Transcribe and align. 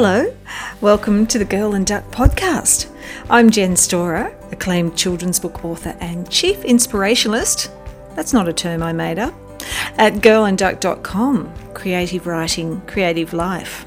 Hello, 0.00 0.32
welcome 0.80 1.26
to 1.26 1.40
the 1.40 1.44
Girl 1.44 1.74
and 1.74 1.84
Duck 1.84 2.04
podcast. 2.12 2.88
I'm 3.28 3.50
Jen 3.50 3.74
Storer, 3.74 4.32
acclaimed 4.52 4.96
children's 4.96 5.40
book 5.40 5.64
author 5.64 5.96
and 5.98 6.30
chief 6.30 6.60
inspirationalist. 6.60 7.68
That's 8.14 8.32
not 8.32 8.46
a 8.46 8.52
term 8.52 8.80
I 8.80 8.92
made 8.92 9.18
up. 9.18 9.34
At 9.96 10.22
girlandduck.com, 10.22 11.52
creative 11.74 12.28
writing, 12.28 12.80
creative 12.82 13.32
life. 13.32 13.84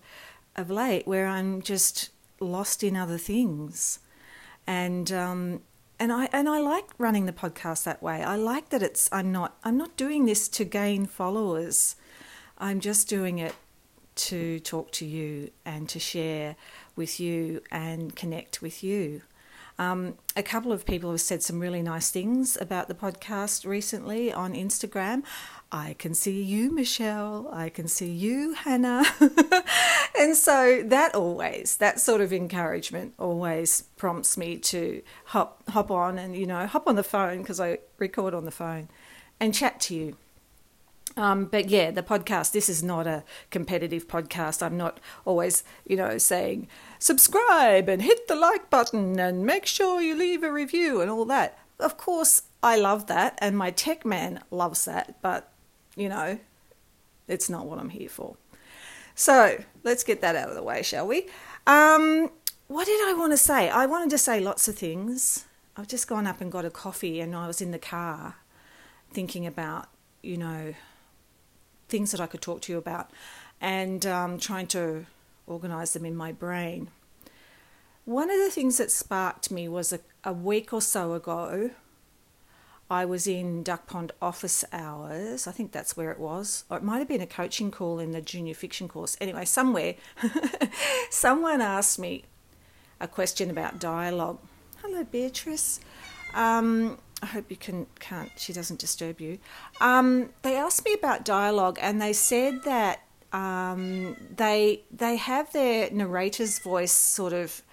of 0.55 0.69
late 0.69 1.05
where 1.05 1.27
I'm 1.27 1.61
just 1.61 2.09
lost 2.39 2.83
in 2.83 2.95
other 2.95 3.17
things. 3.17 3.99
And 4.67 5.11
um, 5.11 5.61
and 5.99 6.11
I 6.11 6.29
and 6.31 6.49
I 6.49 6.59
like 6.59 6.85
running 6.97 7.25
the 7.25 7.33
podcast 7.33 7.83
that 7.83 8.01
way. 8.01 8.23
I 8.23 8.35
like 8.35 8.69
that 8.69 8.81
it's 8.81 9.09
I'm 9.11 9.31
not 9.31 9.57
I'm 9.63 9.77
not 9.77 9.95
doing 9.95 10.25
this 10.25 10.47
to 10.49 10.65
gain 10.65 11.05
followers. 11.05 11.95
I'm 12.57 12.79
just 12.79 13.07
doing 13.07 13.39
it 13.39 13.55
to 14.15 14.59
talk 14.61 14.91
to 14.93 15.05
you 15.05 15.51
and 15.65 15.89
to 15.89 15.99
share 15.99 16.55
with 16.95 17.19
you 17.19 17.61
and 17.69 18.15
connect 18.15 18.61
with 18.61 18.83
you. 18.83 19.21
Um, 19.77 20.17
a 20.37 20.43
couple 20.43 20.71
of 20.71 20.85
people 20.85 21.11
have 21.11 21.19
said 21.19 21.43
some 21.43 21.59
really 21.59 21.81
nice 21.81 22.09
things 22.09 22.57
about 22.59 22.87
the 22.87 22.93
podcast 22.93 23.65
recently 23.65 24.31
on 24.31 24.53
Instagram. 24.53 25.23
I 25.71 25.95
can 25.97 26.13
see 26.13 26.41
you, 26.41 26.71
Michelle. 26.71 27.49
I 27.51 27.69
can 27.69 27.87
see 27.87 28.11
you, 28.11 28.53
Hannah. 28.53 29.03
and 30.19 30.35
so 30.35 30.83
that 30.85 31.15
always, 31.15 31.77
that 31.77 31.99
sort 31.99 32.21
of 32.21 32.31
encouragement 32.31 33.13
always 33.17 33.81
prompts 33.97 34.37
me 34.37 34.57
to 34.57 35.01
hop 35.25 35.63
hop 35.69 35.91
on 35.91 36.17
and 36.17 36.35
you 36.35 36.45
know 36.45 36.65
hop 36.67 36.87
on 36.87 36.95
the 36.95 37.03
phone 37.03 37.39
because 37.39 37.59
I 37.59 37.79
record 37.97 38.33
on 38.33 38.45
the 38.45 38.51
phone 38.51 38.89
and 39.39 39.53
chat 39.53 39.79
to 39.81 39.95
you. 39.95 40.17
Um, 41.17 41.45
but 41.45 41.69
yeah, 41.69 41.91
the 41.91 42.03
podcast, 42.03 42.51
this 42.51 42.67
is 42.67 42.83
not 42.83 43.07
a 43.07 43.23
competitive 43.49 44.07
podcast. 44.07 44.61
I'm 44.61 44.75
not 44.77 44.99
always, 45.23 45.63
you 45.85 45.95
know, 45.95 46.17
saying 46.17 46.67
subscribe 46.99 47.87
and 47.87 48.01
hit 48.01 48.27
the 48.27 48.35
like 48.35 48.69
button 48.69 49.17
and 49.19 49.45
make 49.45 49.65
sure 49.65 50.01
you 50.01 50.15
leave 50.15 50.43
a 50.43 50.51
review 50.51 50.99
and 51.01 51.09
all 51.09 51.25
that. 51.25 51.57
Of 51.79 51.97
course, 51.97 52.43
I 52.61 52.75
love 52.77 53.07
that 53.07 53.37
and 53.41 53.57
my 53.57 53.71
tech 53.71 54.05
man 54.05 54.41
loves 54.51 54.85
that, 54.85 55.21
but, 55.21 55.51
you 55.95 56.09
know, 56.09 56.39
it's 57.27 57.49
not 57.49 57.65
what 57.65 57.79
I'm 57.79 57.89
here 57.89 58.09
for. 58.09 58.35
So 59.15 59.63
let's 59.83 60.03
get 60.03 60.21
that 60.21 60.35
out 60.35 60.49
of 60.49 60.55
the 60.55 60.63
way, 60.63 60.83
shall 60.83 61.07
we? 61.07 61.27
Um, 61.65 62.29
what 62.67 62.85
did 62.85 63.07
I 63.07 63.13
want 63.17 63.31
to 63.33 63.37
say? 63.37 63.69
I 63.69 63.85
wanted 63.85 64.09
to 64.09 64.17
say 64.17 64.39
lots 64.39 64.67
of 64.67 64.75
things. 64.75 65.45
I've 65.77 65.87
just 65.87 66.07
gone 66.07 66.27
up 66.27 66.41
and 66.41 66.51
got 66.51 66.65
a 66.65 66.69
coffee 66.69 67.19
and 67.21 67.35
I 67.35 67.47
was 67.47 67.61
in 67.61 67.71
the 67.71 67.79
car 67.79 68.35
thinking 69.11 69.45
about, 69.45 69.87
you 70.21 70.37
know, 70.37 70.73
things 71.87 72.11
that 72.11 72.19
I 72.19 72.27
could 72.27 72.41
talk 72.41 72.61
to 72.61 72.71
you 72.71 72.77
about 72.77 73.11
and 73.61 74.05
um, 74.05 74.37
trying 74.37 74.67
to 74.67 75.05
organize 75.47 75.93
them 75.93 76.05
in 76.05 76.15
my 76.15 76.31
brain. 76.31 76.89
One 78.05 78.29
of 78.29 78.37
the 78.37 78.51
things 78.51 78.77
that 78.77 78.91
sparked 78.91 79.49
me 79.49 79.67
was 79.67 79.93
a, 79.93 79.99
a 80.23 80.33
week 80.33 80.73
or 80.73 80.81
so 80.81 81.13
ago, 81.13 81.71
I 82.89 83.05
was 83.05 83.25
in 83.25 83.63
Duck 83.63 83.87
Pond 83.87 84.11
office 84.21 84.63
hours. 84.71 85.47
I 85.47 85.51
think 85.51 85.71
that's 85.71 85.97
where 85.97 86.11
it 86.11 86.19
was. 86.19 86.65
Or 86.69 86.77
it 86.77 86.83
might 86.83 86.99
have 86.99 87.07
been 87.07 87.21
a 87.21 87.27
coaching 87.27 87.71
call 87.71 87.99
in 87.99 88.11
the 88.11 88.21
junior 88.21 88.53
fiction 88.53 88.87
course. 88.87 89.17
Anyway, 89.19 89.45
somewhere, 89.45 89.95
someone 91.09 91.61
asked 91.61 91.97
me 91.97 92.25
a 92.99 93.07
question 93.07 93.49
about 93.49 93.79
dialogue. 93.79 94.39
Hello, 94.83 95.03
Beatrice. 95.03 95.79
Um, 96.35 96.99
I 97.23 97.27
hope 97.27 97.49
you 97.49 97.57
can 97.57 97.87
can't. 97.99 98.31
She 98.37 98.53
doesn't 98.53 98.79
disturb 98.79 99.19
you. 99.19 99.39
Um, 99.81 100.29
they 100.43 100.55
asked 100.55 100.85
me 100.85 100.93
about 100.93 101.25
dialogue, 101.25 101.79
and 101.81 101.99
they 101.99 102.13
said 102.13 102.63
that 102.65 103.01
um, 103.33 104.15
they 104.35 104.83
they 104.91 105.15
have 105.15 105.51
their 105.53 105.89
narrator's 105.89 106.59
voice 106.59 106.91
sort 106.91 107.33
of 107.33 107.63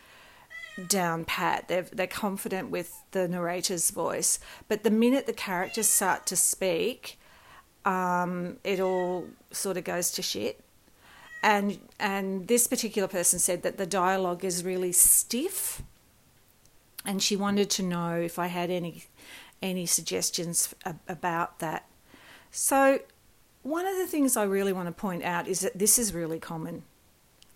down 0.89 1.25
pat. 1.25 1.69
They're 1.69 1.83
they're 1.83 2.07
confident 2.07 2.71
with 2.71 3.03
the 3.13 3.29
narrator's 3.29 3.91
voice, 3.91 4.39
but 4.69 4.83
the 4.83 4.91
minute 4.91 5.27
the 5.27 5.33
characters 5.33 5.89
start 5.89 6.27
to 6.27 6.37
speak, 6.37 7.19
um, 7.85 8.59
it 8.65 8.81
all 8.81 9.27
sort 9.51 9.77
of 9.77 9.85
goes 9.85 10.11
to 10.13 10.23
shit. 10.23 10.61
And 11.43 11.79
and 11.99 12.49
this 12.49 12.67
particular 12.67 13.09
person 13.09 13.39
said 13.39 13.63
that 13.63 13.77
the 13.77 13.87
dialogue 13.87 14.45
is 14.45 14.65
really 14.65 14.93
stiff, 14.93 15.83
and 17.05 17.23
she 17.23 17.37
wanted 17.37 17.69
to 17.71 17.83
know 17.83 18.15
if 18.15 18.39
I 18.39 18.47
had 18.47 18.71
any 18.71 19.05
any 19.61 19.87
suggestions 19.87 20.75
about 21.09 21.59
that. 21.61 21.87
So 22.51 23.01
one 23.63 23.87
of 23.87 23.97
the 23.97 24.07
things 24.07 24.37
I 24.37 24.43
really 24.43 24.73
want 24.73 24.89
to 24.89 24.93
point 24.93 25.23
out 25.23 25.47
is 25.47 25.61
that 25.61 25.79
this 25.79 25.99
is 25.99 26.13
really 26.13 26.41
common. 26.41 26.83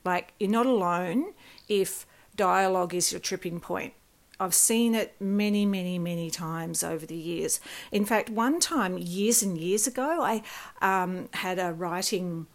Like 0.04 0.32
you're 0.38 0.50
not 0.50 0.66
alone 0.66 1.34
if 1.68 2.06
dialogue 2.36 2.94
is 2.94 3.12
your 3.12 3.20
tripping 3.20 3.60
point. 3.60 3.94
I've 4.38 4.54
seen 4.54 4.94
it 4.94 5.14
many, 5.18 5.64
many, 5.64 5.98
many 5.98 6.30
times 6.30 6.84
over 6.84 7.06
the 7.06 7.16
years. 7.16 7.58
In 7.90 8.04
fact, 8.04 8.28
one 8.28 8.60
time, 8.60 8.98
years 8.98 9.42
and 9.42 9.56
years 9.56 9.86
ago, 9.86 10.20
I 10.20 10.42
um, 10.82 11.28
had 11.32 11.58
a 11.58 11.72
writing, 11.72 12.46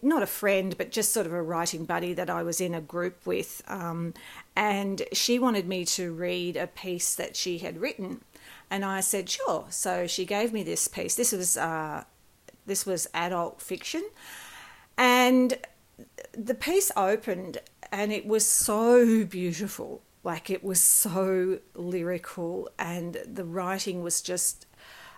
not 0.00 0.22
a 0.22 0.26
friend, 0.26 0.76
but 0.78 0.90
just 0.90 1.12
sort 1.12 1.26
of 1.26 1.32
a 1.32 1.42
writing 1.42 1.84
buddy 1.84 2.14
that 2.14 2.30
I 2.30 2.42
was 2.42 2.60
in 2.60 2.74
a 2.74 2.80
group 2.80 3.26
with. 3.26 3.62
Um, 3.68 4.14
and 4.56 5.02
she 5.12 5.38
wanted 5.38 5.68
me 5.68 5.84
to 5.86 6.12
read 6.12 6.56
a 6.56 6.66
piece 6.66 7.14
that 7.16 7.36
she 7.36 7.58
had 7.58 7.80
written. 7.80 8.22
And 8.70 8.84
I 8.84 9.00
said, 9.00 9.28
sure. 9.28 9.66
So 9.68 10.06
she 10.06 10.24
gave 10.24 10.54
me 10.54 10.62
this 10.62 10.88
piece. 10.88 11.16
This 11.16 11.32
was, 11.32 11.58
uh, 11.58 12.04
this 12.64 12.86
was 12.86 13.08
adult 13.12 13.60
fiction. 13.60 14.04
And 14.96 15.58
the 16.32 16.54
piece 16.54 16.90
opened 16.96 17.58
and 17.92 18.12
it 18.12 18.26
was 18.26 18.46
so 18.46 19.24
beautiful. 19.24 20.02
Like 20.22 20.50
it 20.50 20.62
was 20.62 20.80
so 20.80 21.60
lyrical, 21.74 22.68
and 22.78 23.16
the 23.26 23.44
writing 23.44 24.02
was 24.02 24.20
just, 24.20 24.66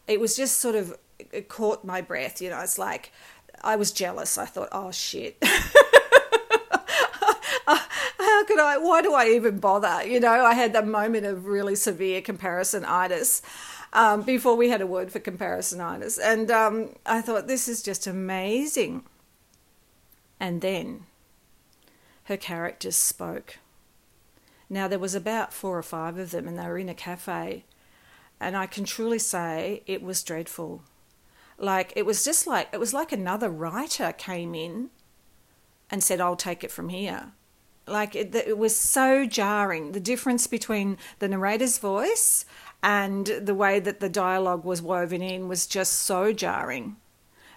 it 0.07 0.21
was 0.21 0.37
just 0.37 0.59
sort 0.59 0.75
of, 0.75 0.97
it 1.19 1.49
caught 1.49 1.85
my 1.85 2.01
breath. 2.01 2.41
You 2.41 2.51
know, 2.51 2.61
it's 2.61 2.79
like 2.79 3.13
I 3.63 3.77
was 3.77 3.93
jealous. 3.93 4.39
I 4.39 4.47
thought, 4.47 4.69
oh 4.73 4.91
shit. 4.91 5.37
How 7.67 8.45
could 8.45 8.59
I? 8.59 8.79
Why 8.79 9.03
do 9.03 9.15
I 9.15 9.29
even 9.29 9.59
bother? 9.59 10.07
You 10.07 10.21
know, 10.21 10.31
I 10.45 10.55
had 10.55 10.73
that 10.73 10.87
moment 10.87 11.27
of 11.27 11.47
really 11.47 11.75
severe 11.75 12.21
comparisonitis 12.21 13.43
um, 13.93 14.23
before 14.23 14.57
we 14.57 14.69
had 14.69 14.81
a 14.81 14.87
word 14.87 15.13
for 15.13 15.21
comparisonitis. 15.21 16.19
And 16.23 16.51
um, 16.51 16.95
I 17.05 17.21
thought, 17.21 17.47
this 17.47 17.69
is 17.69 17.83
just 17.83 18.07
amazing. 18.07 19.05
And 20.41 20.61
then 20.61 21.07
her 22.33 22.37
characters 22.39 22.97
spoke. 22.97 23.59
Now, 24.71 24.89
there 24.89 24.99
was 24.99 25.15
about 25.15 25.53
four 25.53 25.77
or 25.77 25.83
five 25.83 26.17
of 26.17 26.31
them, 26.31 26.49
and 26.49 26.59
they 26.59 26.67
were 26.67 26.79
in 26.79 26.89
a 26.89 26.95
cafe. 26.95 27.65
And 28.41 28.57
I 28.57 28.67
can 28.67 28.85
truly 28.85 29.19
say 29.19 29.83
it 29.87 30.03
was 30.03 30.25
dreadful. 30.25 30.83
Like, 31.59 31.93
it 31.95 32.07
was 32.07 32.25
just 32.25 32.47
like, 32.47 32.69
it 32.73 32.81
was 32.81 32.95
like 32.95 33.13
another 33.13 33.51
writer 33.51 34.13
came 34.13 34.55
in 34.55 34.89
and 35.91 36.03
said, 36.03 36.21
I'll 36.21 36.37
take 36.37 36.65
it 36.65 36.71
from 36.71 36.89
here. 36.89 37.33
Like, 37.87 38.17
it, 38.17 38.35
it 38.35 38.57
was 38.57 38.75
so 38.75 39.27
jarring. 39.27 39.93
The 39.93 40.01
difference 40.01 40.47
between 40.47 40.97
the 41.19 41.29
narrator's 41.29 41.77
voice 41.77 42.47
and 42.83 43.27
the 43.27 43.55
way 43.55 43.79
that 43.79 44.01
the 44.01 44.09
dialogue 44.09 44.65
was 44.65 44.81
woven 44.81 45.21
in 45.21 45.49
was 45.49 45.67
just 45.67 45.93
so 45.93 46.33
jarring 46.33 46.97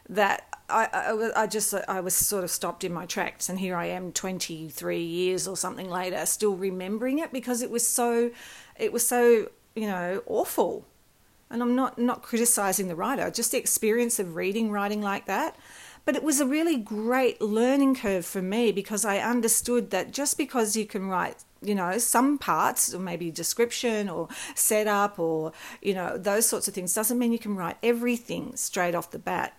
that 0.10 0.48
I, 0.70 0.88
I, 0.92 1.44
I, 1.44 1.48
just 1.48 1.74
I 1.88 2.00
was 2.00 2.16
sort 2.16 2.44
of 2.44 2.52
stopped 2.52 2.84
in 2.84 2.94
my 2.94 3.06
tracks, 3.06 3.50
and 3.50 3.60
here 3.60 3.76
I 3.76 3.86
am, 3.86 4.12
twenty 4.12 4.70
three 4.70 5.04
years 5.04 5.48
or 5.48 5.56
something 5.56 5.90
later, 5.90 6.26
still 6.26 6.56
remembering 6.56 7.20
it 7.20 7.32
because 7.32 7.62
it 7.62 7.70
was 7.70 7.88
so, 7.88 8.32
it 8.76 8.92
was 8.92 9.06
so 9.06 9.50
you 9.76 9.88
know 9.88 10.24
awful, 10.26 10.86
and 11.50 11.62
I'm 11.62 11.76
not 11.76 12.00
not 12.00 12.24
criticizing 12.24 12.88
the 12.88 12.96
writer, 12.96 13.30
just 13.30 13.52
the 13.52 13.58
experience 13.58 14.20
of 14.20 14.36
reading 14.36 14.72
writing 14.72 15.02
like 15.02 15.26
that. 15.26 15.56
But 16.04 16.16
it 16.16 16.24
was 16.24 16.40
a 16.40 16.46
really 16.46 16.78
great 16.78 17.42
learning 17.42 17.96
curve 17.96 18.28
for 18.28 18.42
me 18.42 18.72
because 18.72 19.06
I 19.06 19.18
understood 19.18 19.90
that 19.90 20.12
just 20.12 20.38
because 20.38 20.76
you 20.76 20.86
can 20.86 21.08
write 21.08 21.44
you 21.62 21.74
know 21.74 21.98
some 21.98 22.38
parts 22.38 22.94
or 22.94 23.00
maybe 23.00 23.32
description 23.32 24.08
or 24.10 24.30
setup 24.54 25.18
or 25.20 25.52
you 25.82 25.94
know 25.94 26.18
those 26.18 26.46
sorts 26.46 26.68
of 26.68 26.74
things 26.74 26.94
doesn't 26.94 27.18
mean 27.18 27.32
you 27.32 27.40
can 27.40 27.56
write 27.56 27.78
everything 27.82 28.56
straight 28.56 28.94
off 28.94 29.10
the 29.12 29.20
bat 29.20 29.54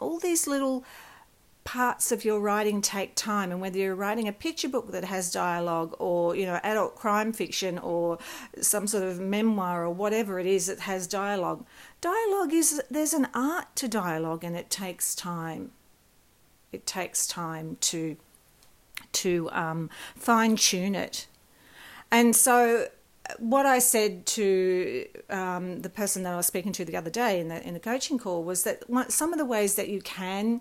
all 0.00 0.18
these 0.18 0.46
little 0.46 0.84
parts 1.64 2.12
of 2.12 2.24
your 2.24 2.38
writing 2.38 2.80
take 2.80 3.16
time 3.16 3.50
and 3.50 3.60
whether 3.60 3.76
you're 3.76 3.94
writing 3.96 4.28
a 4.28 4.32
picture 4.32 4.68
book 4.68 4.92
that 4.92 5.02
has 5.02 5.32
dialogue 5.32 5.96
or 5.98 6.36
you 6.36 6.46
know 6.46 6.60
adult 6.62 6.94
crime 6.94 7.32
fiction 7.32 7.76
or 7.78 8.18
some 8.60 8.86
sort 8.86 9.02
of 9.02 9.18
memoir 9.18 9.84
or 9.84 9.90
whatever 9.90 10.38
it 10.38 10.46
is 10.46 10.66
that 10.66 10.78
has 10.78 11.08
dialogue 11.08 11.66
dialogue 12.06 12.52
is 12.52 12.80
there's 12.90 13.12
an 13.12 13.26
art 13.34 13.74
to 13.74 13.88
dialogue 13.88 14.44
and 14.44 14.56
it 14.56 14.70
takes 14.70 15.14
time. 15.14 15.72
It 16.72 16.86
takes 16.86 17.26
time 17.26 17.76
to 17.80 18.16
to 19.12 19.48
um, 19.52 19.90
fine 20.14 20.56
tune 20.56 20.94
it. 20.94 21.26
And 22.10 22.36
so 22.36 22.88
what 23.38 23.66
I 23.66 23.78
said 23.78 24.26
to 24.26 25.06
um, 25.30 25.80
the 25.80 25.88
person 25.88 26.22
that 26.22 26.32
I 26.32 26.36
was 26.36 26.46
speaking 26.46 26.72
to 26.72 26.84
the 26.84 26.96
other 26.96 27.10
day 27.10 27.40
in 27.40 27.48
the 27.48 27.66
in 27.66 27.74
the 27.74 27.80
coaching 27.80 28.18
call 28.18 28.44
was 28.44 28.64
that 28.64 28.84
some 29.08 29.32
of 29.32 29.38
the 29.38 29.44
ways 29.44 29.74
that 29.74 29.88
you 29.88 30.00
can 30.00 30.60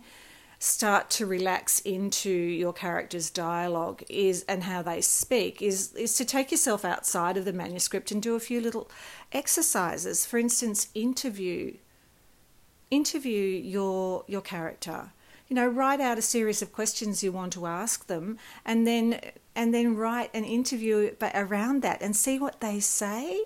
start 0.60 1.10
to 1.12 1.26
relax 1.26 1.80
into 1.82 2.30
your 2.30 2.74
character's 2.74 3.30
dialogue 3.30 4.04
is 4.10 4.44
and 4.48 4.64
how 4.64 4.82
they 4.82 5.02
speak 5.02 5.62
is 5.62 5.94
is 5.94 6.16
to 6.16 6.26
take 6.26 6.52
yourself 6.52 6.86
outside 6.86 7.38
of 7.38 7.46
the 7.46 7.54
manuscript 7.54 8.12
and 8.12 8.22
do 8.22 8.36
a 8.36 8.40
few 8.40 8.62
little 8.62 8.90
exercises. 9.32 10.26
For 10.26 10.38
instance, 10.38 10.90
interview 10.94 11.78
interview 12.92 13.42
your 13.42 14.24
your 14.28 14.42
character 14.42 15.12
you 15.47 15.56
know, 15.56 15.68
write 15.68 16.01
out 16.01 16.18
a 16.18 16.21
series 16.21 16.62
of 16.62 16.74
questions 16.74 17.24
you 17.24 17.31
want 17.31 17.53
to 17.53 17.65
ask 17.65 18.07
them, 18.07 18.38
and 18.65 18.86
then 18.86 19.19
and 19.56 19.74
then 19.74 19.95
write 19.95 20.30
an 20.33 20.44
interview 20.44 21.15
around 21.33 21.81
that 21.81 22.01
and 22.01 22.15
see 22.15 22.39
what 22.39 22.62
they 22.62 22.80
say. 22.80 23.45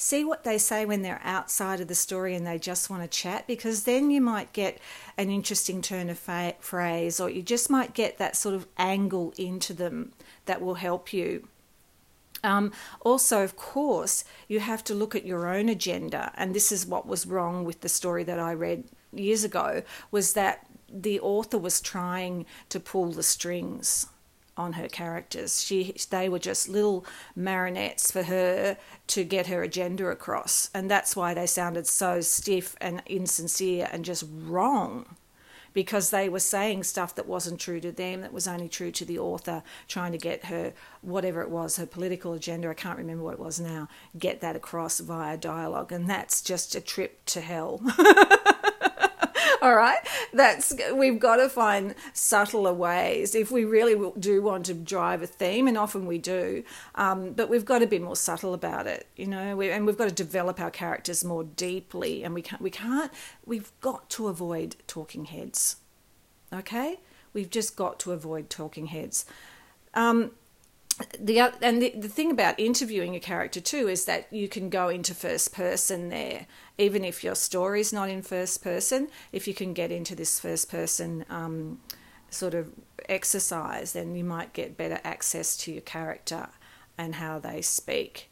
See 0.00 0.24
what 0.24 0.44
they 0.44 0.58
say 0.58 0.86
when 0.86 1.02
they're 1.02 1.20
outside 1.24 1.80
of 1.80 1.88
the 1.88 1.94
story 1.96 2.36
and 2.36 2.46
they 2.46 2.56
just 2.56 2.88
want 2.88 3.02
to 3.02 3.08
chat, 3.08 3.48
because 3.48 3.82
then 3.82 4.12
you 4.12 4.20
might 4.20 4.52
get 4.52 4.78
an 5.16 5.28
interesting 5.28 5.82
turn 5.82 6.08
of 6.08 6.16
fa- 6.16 6.54
phrase, 6.60 7.18
or 7.18 7.28
you 7.28 7.42
just 7.42 7.68
might 7.68 7.94
get 7.94 8.16
that 8.18 8.36
sort 8.36 8.54
of 8.54 8.68
angle 8.76 9.34
into 9.36 9.74
them 9.74 10.12
that 10.46 10.62
will 10.62 10.76
help 10.76 11.12
you. 11.12 11.48
Um, 12.44 12.70
also, 13.00 13.42
of 13.42 13.56
course, 13.56 14.22
you 14.46 14.60
have 14.60 14.84
to 14.84 14.94
look 14.94 15.16
at 15.16 15.26
your 15.26 15.48
own 15.48 15.68
agenda, 15.68 16.30
and 16.36 16.54
this 16.54 16.70
is 16.70 16.86
what 16.86 17.08
was 17.08 17.26
wrong 17.26 17.64
with 17.64 17.80
the 17.80 17.88
story 17.88 18.22
that 18.22 18.38
I 18.38 18.52
read 18.52 18.84
years 19.12 19.42
ago 19.42 19.82
was 20.12 20.34
that 20.34 20.64
the 20.90 21.20
author 21.20 21.58
was 21.58 21.80
trying 21.80 22.46
to 22.68 22.80
pull 22.80 23.12
the 23.12 23.22
strings 23.22 24.06
on 24.58 24.74
her 24.74 24.88
characters. 24.88 25.62
She 25.62 25.94
they 26.10 26.28
were 26.28 26.40
just 26.40 26.68
little 26.68 27.06
marionettes 27.36 28.10
for 28.10 28.24
her 28.24 28.76
to 29.06 29.24
get 29.24 29.46
her 29.46 29.62
agenda 29.62 30.06
across, 30.08 30.68
and 30.74 30.90
that's 30.90 31.14
why 31.14 31.32
they 31.32 31.46
sounded 31.46 31.86
so 31.86 32.20
stiff 32.20 32.76
and 32.80 33.02
insincere 33.06 33.88
and 33.90 34.04
just 34.04 34.24
wrong. 34.28 35.16
Because 35.74 36.10
they 36.10 36.28
were 36.28 36.40
saying 36.40 36.82
stuff 36.82 37.14
that 37.14 37.28
wasn't 37.28 37.60
true 37.60 37.78
to 37.80 37.92
them, 37.92 38.22
that 38.22 38.32
was 38.32 38.48
only 38.48 38.68
true 38.68 38.90
to 38.90 39.04
the 39.04 39.18
author, 39.18 39.62
trying 39.86 40.10
to 40.10 40.18
get 40.18 40.46
her, 40.46 40.72
whatever 41.02 41.40
it 41.42 41.50
was, 41.50 41.76
her 41.76 41.86
political 41.86 42.32
agenda, 42.32 42.68
I 42.68 42.74
can't 42.74 42.98
remember 42.98 43.22
what 43.22 43.34
it 43.34 43.38
was 43.38 43.60
now, 43.60 43.86
get 44.18 44.40
that 44.40 44.56
across 44.56 44.98
via 44.98 45.36
dialogue. 45.36 45.92
And 45.92 46.10
that's 46.10 46.40
just 46.40 46.74
a 46.74 46.80
trip 46.80 47.24
to 47.26 47.42
hell. 47.42 47.80
All 49.62 49.74
right, 49.74 49.98
that's 50.32 50.72
we've 50.92 51.18
got 51.18 51.36
to 51.36 51.48
find 51.48 51.94
subtler 52.12 52.72
ways 52.72 53.34
if 53.34 53.50
we 53.50 53.64
really 53.64 54.12
do 54.18 54.40
want 54.40 54.66
to 54.66 54.74
drive 54.74 55.22
a 55.22 55.26
theme, 55.26 55.66
and 55.66 55.76
often 55.76 56.06
we 56.06 56.18
do. 56.18 56.62
Um, 56.94 57.32
but 57.32 57.48
we've 57.48 57.64
got 57.64 57.80
to 57.80 57.86
be 57.86 57.98
more 57.98 58.14
subtle 58.14 58.54
about 58.54 58.86
it, 58.86 59.08
you 59.16 59.26
know, 59.26 59.56
we, 59.56 59.70
and 59.70 59.84
we've 59.84 59.98
got 59.98 60.08
to 60.08 60.14
develop 60.14 60.60
our 60.60 60.70
characters 60.70 61.24
more 61.24 61.42
deeply, 61.42 62.22
and 62.22 62.34
we 62.34 62.42
can't 62.42 62.62
we 62.62 62.70
can't 62.70 63.12
we've 63.44 63.72
got 63.80 64.08
to 64.10 64.28
avoid 64.28 64.76
talking 64.86 65.24
heads. 65.24 65.76
Okay, 66.52 67.00
we've 67.32 67.50
just 67.50 67.74
got 67.74 67.98
to 68.00 68.12
avoid 68.12 68.50
talking 68.50 68.86
heads. 68.86 69.26
Um, 69.94 70.32
the 71.18 71.40
and 71.62 71.80
the, 71.80 71.90
the 71.96 72.08
thing 72.08 72.30
about 72.30 72.58
interviewing 72.58 73.14
a 73.14 73.20
character 73.20 73.60
too 73.60 73.88
is 73.88 74.04
that 74.06 74.26
you 74.32 74.48
can 74.48 74.68
go 74.68 74.88
into 74.88 75.14
first 75.14 75.52
person 75.52 76.08
there. 76.08 76.46
Even 76.76 77.04
if 77.04 77.24
your 77.24 77.34
story's 77.34 77.92
not 77.92 78.08
in 78.08 78.22
first 78.22 78.62
person 78.62 79.08
if 79.32 79.46
you 79.46 79.54
can 79.54 79.72
get 79.72 79.90
into 79.90 80.14
this 80.14 80.40
first 80.40 80.70
person 80.70 81.24
um, 81.28 81.80
sort 82.30 82.54
of 82.54 82.72
exercise 83.08 83.92
then 83.92 84.14
you 84.14 84.24
might 84.24 84.52
get 84.52 84.76
better 84.76 85.00
access 85.04 85.56
to 85.56 85.72
your 85.72 85.82
character 85.82 86.48
and 86.96 87.16
how 87.16 87.38
they 87.38 87.62
speak. 87.62 88.30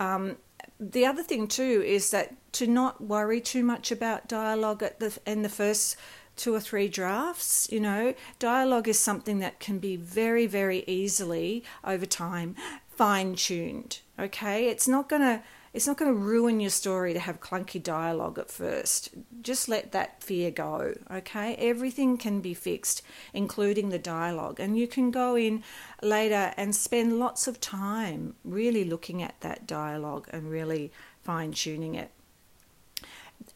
Um, 0.00 0.36
the 0.78 1.06
other 1.06 1.22
thing 1.22 1.46
too 1.46 1.82
is 1.86 2.10
that 2.10 2.34
to 2.52 2.66
not 2.66 3.00
worry 3.00 3.40
too 3.40 3.62
much 3.62 3.90
about 3.90 4.28
dialogue 4.28 4.82
at 4.82 5.00
the 5.00 5.18
in 5.26 5.42
the 5.42 5.48
first 5.48 5.96
two 6.36 6.54
or 6.54 6.60
three 6.60 6.88
drafts. 6.88 7.68
You 7.70 7.80
know, 7.80 8.14
dialogue 8.38 8.88
is 8.88 8.98
something 8.98 9.38
that 9.40 9.60
can 9.60 9.78
be 9.78 9.96
very, 9.96 10.46
very 10.46 10.84
easily 10.86 11.64
over 11.84 12.06
time 12.06 12.54
fine 12.88 13.34
tuned. 13.34 14.00
Okay, 14.18 14.68
it's 14.68 14.88
not 14.88 15.08
gonna 15.08 15.42
it's 15.76 15.86
not 15.86 15.98
going 15.98 16.10
to 16.10 16.18
ruin 16.18 16.58
your 16.58 16.70
story 16.70 17.12
to 17.12 17.18
have 17.18 17.38
clunky 17.38 17.82
dialogue 17.82 18.38
at 18.38 18.50
first. 18.50 19.10
Just 19.42 19.68
let 19.68 19.92
that 19.92 20.22
fear 20.22 20.50
go, 20.50 20.94
okay? 21.10 21.54
Everything 21.56 22.16
can 22.16 22.40
be 22.40 22.54
fixed, 22.54 23.02
including 23.34 23.90
the 23.90 23.98
dialogue. 23.98 24.58
And 24.58 24.78
you 24.78 24.88
can 24.88 25.10
go 25.10 25.36
in 25.36 25.62
later 26.00 26.54
and 26.56 26.74
spend 26.74 27.18
lots 27.18 27.46
of 27.46 27.60
time 27.60 28.36
really 28.42 28.84
looking 28.84 29.22
at 29.22 29.38
that 29.42 29.66
dialogue 29.66 30.28
and 30.30 30.50
really 30.50 30.92
fine 31.22 31.52
tuning 31.52 31.94
it. 31.94 32.10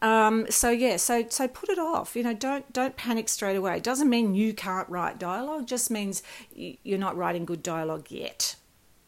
Um, 0.01 0.49
so 0.49 0.69
yeah, 0.69 0.97
so 0.97 1.25
so 1.29 1.47
put 1.47 1.69
it 1.69 1.77
off. 1.77 2.15
You 2.15 2.23
know, 2.23 2.33
don't 2.33 2.71
don't 2.73 2.95
panic 2.95 3.29
straight 3.29 3.55
away. 3.55 3.77
It 3.77 3.83
doesn't 3.83 4.09
mean 4.09 4.33
you 4.33 4.53
can't 4.53 4.89
write 4.89 5.19
dialogue. 5.19 5.67
Just 5.67 5.91
means 5.91 6.23
you're 6.53 6.97
not 6.97 7.15
writing 7.15 7.45
good 7.45 7.61
dialogue 7.61 8.09
yet. 8.09 8.55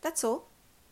That's 0.01 0.23
all. 0.23 0.49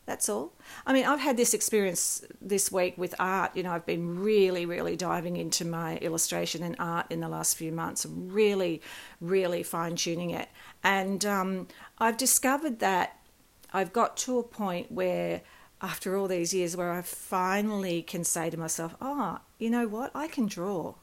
That's 0.08 0.28
all. 0.28 0.54
I 0.86 0.94
mean, 0.94 1.06
I've 1.06 1.20
had 1.20 1.38
this 1.38 1.54
experience 1.54 2.26
this 2.42 2.72
week 2.72 2.98
with 2.98 3.14
art. 3.20 3.56
You 3.56 3.64
know, 3.64 3.72
I've 3.72 3.86
been 3.86 4.20
really, 4.20 4.66
really 4.66 4.96
diving 4.96 5.38
into 5.38 5.64
my 5.64 5.98
illustration 5.98 6.64
and 6.64 6.76
art 6.80 7.06
in 7.12 7.20
the 7.20 7.30
last 7.30 7.56
few 7.56 7.72
months, 7.72 8.06
really, 8.10 8.82
really 9.22 9.62
fine 9.62 9.96
tuning 9.96 10.32
it. 10.32 10.50
And 10.84 11.24
um, 11.26 11.68
I've 12.00 12.18
discovered 12.18 12.80
that 12.80 13.20
I've 13.72 13.94
got 13.94 14.18
to 14.18 14.40
a 14.40 14.44
point 14.44 14.92
where 14.92 15.42
after 15.82 16.16
all 16.16 16.28
these 16.28 16.54
years 16.54 16.78
where 16.78 16.92
I 16.92 17.02
finally 17.02 18.02
can 18.02 18.24
say 18.24 18.50
to 18.50 18.58
myself, 18.58 18.96
oh, 19.02 19.40
you 19.58 19.70
know 19.70 19.88
what? 19.88 20.12
I 20.14 20.28
can 20.28 20.46
draw. 20.46 20.96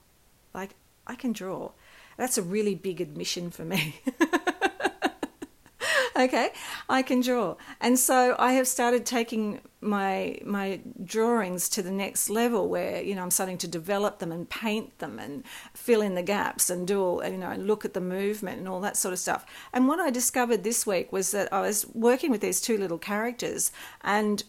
Like, 0.55 0.75
I 1.07 1.15
can 1.15 1.33
draw. 1.33 1.73
That's 2.17 2.39
a 2.39 2.43
really 2.43 2.75
big 2.75 3.01
admission 3.01 3.51
for 3.51 3.65
me. 3.65 4.01
okay, 6.17 6.51
I 6.89 7.03
can 7.03 7.21
draw. 7.21 7.57
And 7.81 7.99
so 7.99 8.35
I 8.39 8.55
have 8.55 8.67
started 8.67 9.07
taking 9.07 9.61
my 9.81 10.39
my 10.45 10.81
drawings 11.05 11.69
to 11.69 11.83
the 11.83 11.93
next 11.93 12.29
level 12.29 12.69
where, 12.69 13.01
you 13.01 13.15
know, 13.15 13.23
I'm 13.23 13.31
starting 13.31 13.59
to 13.59 13.69
develop 13.69 14.19
them 14.19 14.33
and 14.33 14.51
paint 14.51 14.99
them 14.99 15.19
and 15.19 15.45
fill 15.75 16.03
in 16.03 16.15
the 16.15 16.23
gaps 16.23 16.71
and 16.71 16.87
do 16.87 17.03
all, 17.03 17.25
you 17.25 17.39
know, 17.39 17.51
and 17.51 17.67
look 17.67 17.85
at 17.85 17.95
the 17.95 18.01
movement 18.01 18.59
and 18.59 18.69
all 18.69 18.81
that 18.81 18.97
sort 18.97 19.13
of 19.13 19.21
stuff. 19.21 19.47
And 19.73 19.87
what 19.87 20.01
I 20.01 20.11
discovered 20.11 20.65
this 20.65 20.87
week 20.87 21.13
was 21.13 21.31
that 21.31 21.53
I 21.53 21.61
was 21.61 21.87
working 21.95 22.31
with 22.31 22.41
these 22.41 22.61
two 22.61 22.77
little 22.77 22.99
characters 22.99 23.71
and 24.03 24.43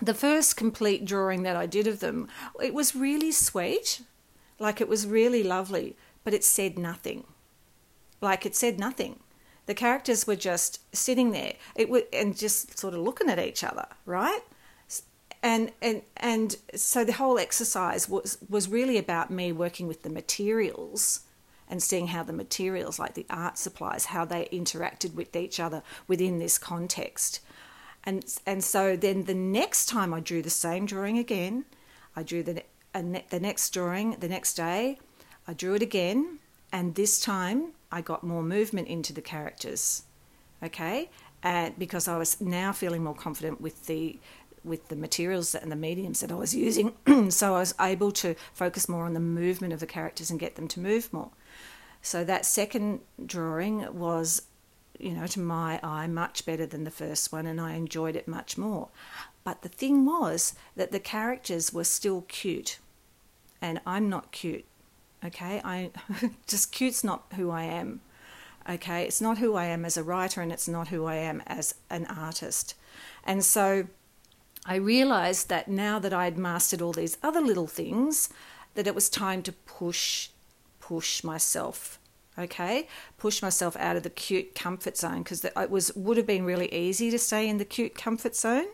the 0.00 0.14
first 0.14 0.56
complete 0.56 1.04
drawing 1.04 1.42
that 1.42 1.56
I 1.56 1.66
did 1.66 1.86
of 1.86 2.00
them, 2.00 2.28
it 2.62 2.74
was 2.74 2.94
really 2.94 3.32
sweet. 3.32 4.02
Like 4.58 4.80
it 4.80 4.88
was 4.88 5.06
really 5.06 5.42
lovely, 5.42 5.96
but 6.24 6.34
it 6.34 6.44
said 6.44 6.78
nothing. 6.78 7.24
Like 8.20 8.44
it 8.46 8.56
said 8.56 8.78
nothing. 8.78 9.20
The 9.66 9.74
characters 9.74 10.26
were 10.26 10.36
just 10.36 10.80
sitting 10.94 11.30
there 11.30 11.54
it 11.76 11.86
w- 11.86 12.06
and 12.12 12.36
just 12.36 12.78
sort 12.78 12.94
of 12.94 13.00
looking 13.00 13.28
at 13.28 13.38
each 13.38 13.62
other, 13.62 13.86
right? 14.06 14.40
And, 15.42 15.70
and 15.80 16.02
and 16.16 16.56
so 16.74 17.04
the 17.04 17.12
whole 17.12 17.38
exercise 17.38 18.08
was 18.08 18.38
was 18.48 18.68
really 18.68 18.98
about 18.98 19.30
me 19.30 19.52
working 19.52 19.86
with 19.86 20.02
the 20.02 20.10
materials 20.10 21.20
and 21.70 21.82
seeing 21.82 22.08
how 22.08 22.22
the 22.24 22.32
materials 22.32 22.98
like 22.98 23.14
the 23.14 23.26
art 23.30 23.58
supplies 23.58 24.06
how 24.06 24.24
they 24.24 24.48
interacted 24.50 25.14
with 25.14 25.36
each 25.36 25.60
other 25.60 25.82
within 26.08 26.38
this 26.38 26.58
context 26.58 27.40
And, 28.08 28.24
and 28.46 28.64
so 28.64 28.96
then 28.96 29.24
the 29.24 29.34
next 29.34 29.84
time 29.84 30.14
I 30.14 30.20
drew 30.20 30.40
the 30.40 30.48
same 30.48 30.86
drawing 30.86 31.18
again, 31.18 31.66
I 32.16 32.22
drew 32.22 32.42
the, 32.42 32.62
the 32.94 33.38
next 33.38 33.68
drawing 33.68 34.12
the 34.12 34.30
next 34.30 34.54
day, 34.54 34.98
I 35.46 35.52
drew 35.52 35.74
it 35.74 35.82
again, 35.82 36.38
and 36.72 36.94
this 36.94 37.20
time 37.20 37.72
I 37.92 38.00
got 38.00 38.24
more 38.24 38.42
movement 38.42 38.88
into 38.88 39.12
the 39.12 39.20
characters. 39.20 40.04
Okay, 40.62 41.10
and 41.42 41.78
because 41.78 42.08
I 42.08 42.16
was 42.16 42.40
now 42.40 42.72
feeling 42.72 43.04
more 43.04 43.14
confident 43.14 43.60
with 43.60 43.84
the 43.84 44.18
with 44.64 44.88
the 44.88 44.96
materials 44.96 45.54
and 45.54 45.70
the 45.70 45.76
mediums 45.76 46.20
that 46.20 46.32
I 46.32 46.34
was 46.34 46.54
using, 46.54 46.94
so 47.30 47.56
I 47.56 47.58
was 47.58 47.74
able 47.78 48.10
to 48.12 48.34
focus 48.54 48.88
more 48.88 49.04
on 49.04 49.12
the 49.12 49.20
movement 49.20 49.74
of 49.74 49.80
the 49.80 49.86
characters 49.86 50.30
and 50.30 50.40
get 50.40 50.56
them 50.56 50.66
to 50.68 50.80
move 50.80 51.12
more. 51.12 51.30
So 52.00 52.24
that 52.24 52.46
second 52.46 53.00
drawing 53.24 53.98
was, 53.98 54.42
you 54.98 55.12
know, 55.12 55.26
to 55.26 55.40
my 55.40 55.80
eye, 55.82 56.06
much 56.06 56.44
better 56.44 56.66
than 56.66 56.84
the 56.84 56.90
first 56.90 57.32
one, 57.32 57.46
and 57.46 57.60
I 57.60 57.74
enjoyed 57.74 58.16
it 58.16 58.28
much 58.28 58.58
more. 58.58 58.88
But 59.44 59.62
the 59.62 59.68
thing 59.68 60.04
was 60.04 60.54
that 60.76 60.92
the 60.92 61.00
characters 61.00 61.72
were 61.72 61.84
still 61.84 62.22
cute, 62.28 62.78
and 63.62 63.80
I'm 63.86 64.08
not 64.08 64.32
cute. 64.32 64.64
Okay, 65.24 65.60
I 65.64 65.90
just 66.46 66.72
cute's 66.72 67.02
not 67.02 67.24
who 67.34 67.50
I 67.50 67.64
am. 67.64 68.00
Okay, 68.68 69.04
it's 69.04 69.20
not 69.20 69.38
who 69.38 69.54
I 69.54 69.64
am 69.64 69.84
as 69.84 69.96
a 69.96 70.04
writer, 70.04 70.42
and 70.42 70.52
it's 70.52 70.68
not 70.68 70.88
who 70.88 71.06
I 71.06 71.14
am 71.16 71.42
as 71.46 71.74
an 71.88 72.06
artist. 72.06 72.74
And 73.24 73.44
so 73.44 73.86
I 74.66 74.74
realized 74.76 75.48
that 75.48 75.68
now 75.68 75.98
that 75.98 76.12
I'd 76.12 76.36
mastered 76.36 76.82
all 76.82 76.92
these 76.92 77.16
other 77.22 77.40
little 77.40 77.66
things, 77.66 78.28
that 78.74 78.86
it 78.86 78.94
was 78.94 79.08
time 79.08 79.42
to 79.44 79.52
push, 79.52 80.28
push 80.80 81.24
myself. 81.24 81.97
Okay, 82.38 82.86
push 83.16 83.42
myself 83.42 83.76
out 83.76 83.96
of 83.96 84.04
the 84.04 84.10
cute 84.10 84.54
comfort 84.54 84.96
zone 84.96 85.22
because 85.22 85.44
it 85.44 85.70
was 85.70 85.94
would 85.96 86.16
have 86.16 86.26
been 86.26 86.44
really 86.44 86.72
easy 86.72 87.10
to 87.10 87.18
stay 87.18 87.48
in 87.48 87.58
the 87.58 87.64
cute 87.64 87.94
comfort 87.94 88.36
zone, 88.36 88.66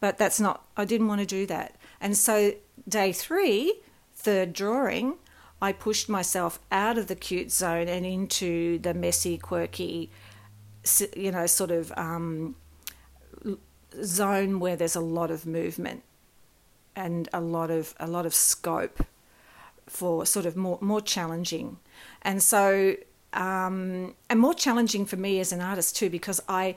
but 0.00 0.16
that's 0.16 0.40
not. 0.40 0.64
I 0.76 0.84
didn't 0.84 1.08
want 1.08 1.20
to 1.20 1.26
do 1.26 1.44
that, 1.46 1.76
and 2.00 2.16
so 2.16 2.54
day 2.88 3.12
three, 3.12 3.80
third 4.14 4.52
drawing, 4.52 5.16
I 5.60 5.72
pushed 5.72 6.08
myself 6.08 6.60
out 6.70 6.98
of 6.98 7.06
the 7.06 7.16
cute 7.16 7.50
zone 7.50 7.88
and 7.88 8.04
into 8.04 8.78
the 8.78 8.94
messy, 8.94 9.38
quirky, 9.38 10.10
you 11.16 11.32
know, 11.32 11.46
sort 11.46 11.70
of 11.70 11.92
um, 11.96 12.54
zone 14.02 14.60
where 14.60 14.76
there's 14.76 14.96
a 14.96 15.00
lot 15.00 15.30
of 15.30 15.46
movement 15.46 16.02
and 16.94 17.28
a 17.32 17.40
lot 17.40 17.70
of 17.70 17.94
a 17.98 18.06
lot 18.06 18.26
of 18.26 18.34
scope 18.34 19.02
for 19.86 20.26
sort 20.26 20.46
of 20.46 20.56
more 20.56 20.78
more 20.80 21.00
challenging, 21.00 21.78
and 22.22 22.42
so 22.42 22.96
um, 23.32 24.14
and 24.30 24.40
more 24.40 24.54
challenging 24.54 25.06
for 25.06 25.16
me 25.16 25.40
as 25.40 25.52
an 25.52 25.60
artist 25.60 25.96
too 25.96 26.08
because 26.08 26.40
I 26.48 26.76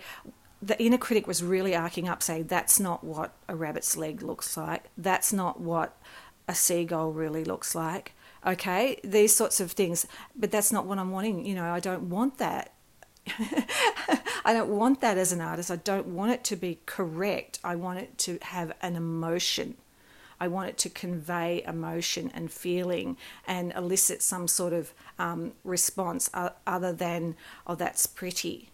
the 0.62 0.82
inner 0.82 0.98
critic 0.98 1.28
was 1.28 1.44
really 1.44 1.76
arcing 1.76 2.10
up 2.10 2.24
saying 2.24 2.46
that's 2.46 2.80
not 2.80 3.04
what 3.04 3.34
a 3.48 3.56
rabbit's 3.56 3.96
leg 3.96 4.22
looks 4.22 4.58
like. 4.58 4.86
That's 4.98 5.32
not 5.32 5.62
what 5.62 5.96
a 6.48 6.56
seagull 6.56 7.12
really 7.12 7.44
looks 7.44 7.76
like. 7.76 8.14
Okay? 8.46 9.00
These 9.04 9.36
sorts 9.36 9.60
of 9.60 9.74
things. 9.74 10.08
But 10.36 10.52
that's 10.52 10.72
not 10.72 10.86
what 10.86 10.98
i'm 10.98 11.12
wanting. 11.12 11.46
You 11.46 11.56
know 11.56 11.72
i 11.72 11.80
don't 11.80 12.10
want 12.10 12.38
that. 12.40 12.74
I 14.46 14.54
don't 14.54 14.70
want 14.70 15.02
that 15.02 15.18
as 15.18 15.32
an 15.32 15.42
artist. 15.42 15.70
I 15.70 15.76
don't 15.76 16.08
want 16.08 16.32
it 16.32 16.44
to 16.46 16.56
be 16.56 16.80
correct. 16.86 17.60
I 17.64 17.76
want 17.76 18.00
it 18.00 18.18
to 18.20 18.40
have 18.42 18.72
an 18.82 18.96
emotion. 18.96 19.76
I 20.40 20.48
want 20.48 20.70
it 20.70 20.78
to 20.80 20.90
convey 20.90 21.64
emotion 21.68 22.32
and 22.34 22.52
feeling 22.52 23.18
and 23.48 23.74
elicit 23.76 24.22
some 24.22 24.48
sort 24.48 24.74
of 24.74 24.94
um, 25.18 25.54
response 25.64 26.30
other 26.34 26.94
than, 26.94 27.36
oh, 27.66 27.76
that's 27.76 28.06
pretty. 28.06 28.70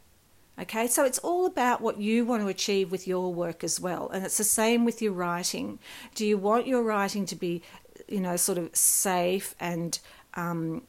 Okay, 0.60 0.86
so 0.86 1.04
it's 1.04 1.20
all 1.20 1.46
about 1.46 1.82
what 1.82 2.00
you 2.00 2.26
want 2.26 2.44
to 2.44 2.48
achieve 2.48 2.92
with 2.92 3.08
your 3.08 3.34
work 3.34 3.64
as 3.64 3.80
well. 3.80 4.10
And 4.10 4.24
it's 4.24 4.38
the 4.38 4.44
same 4.44 4.86
with 4.86 5.02
your 5.02 5.14
writing. 5.14 5.80
Do 6.14 6.26
you 6.28 6.38
want 6.38 6.68
your 6.68 6.84
writing 6.84 7.26
to 7.28 7.36
be, 7.36 7.64
you 8.08 8.20
know, 8.20 8.36
sort 8.36 8.58
of 8.58 8.76
safe 8.76 9.56
and 9.60 9.98
um, 10.36 10.84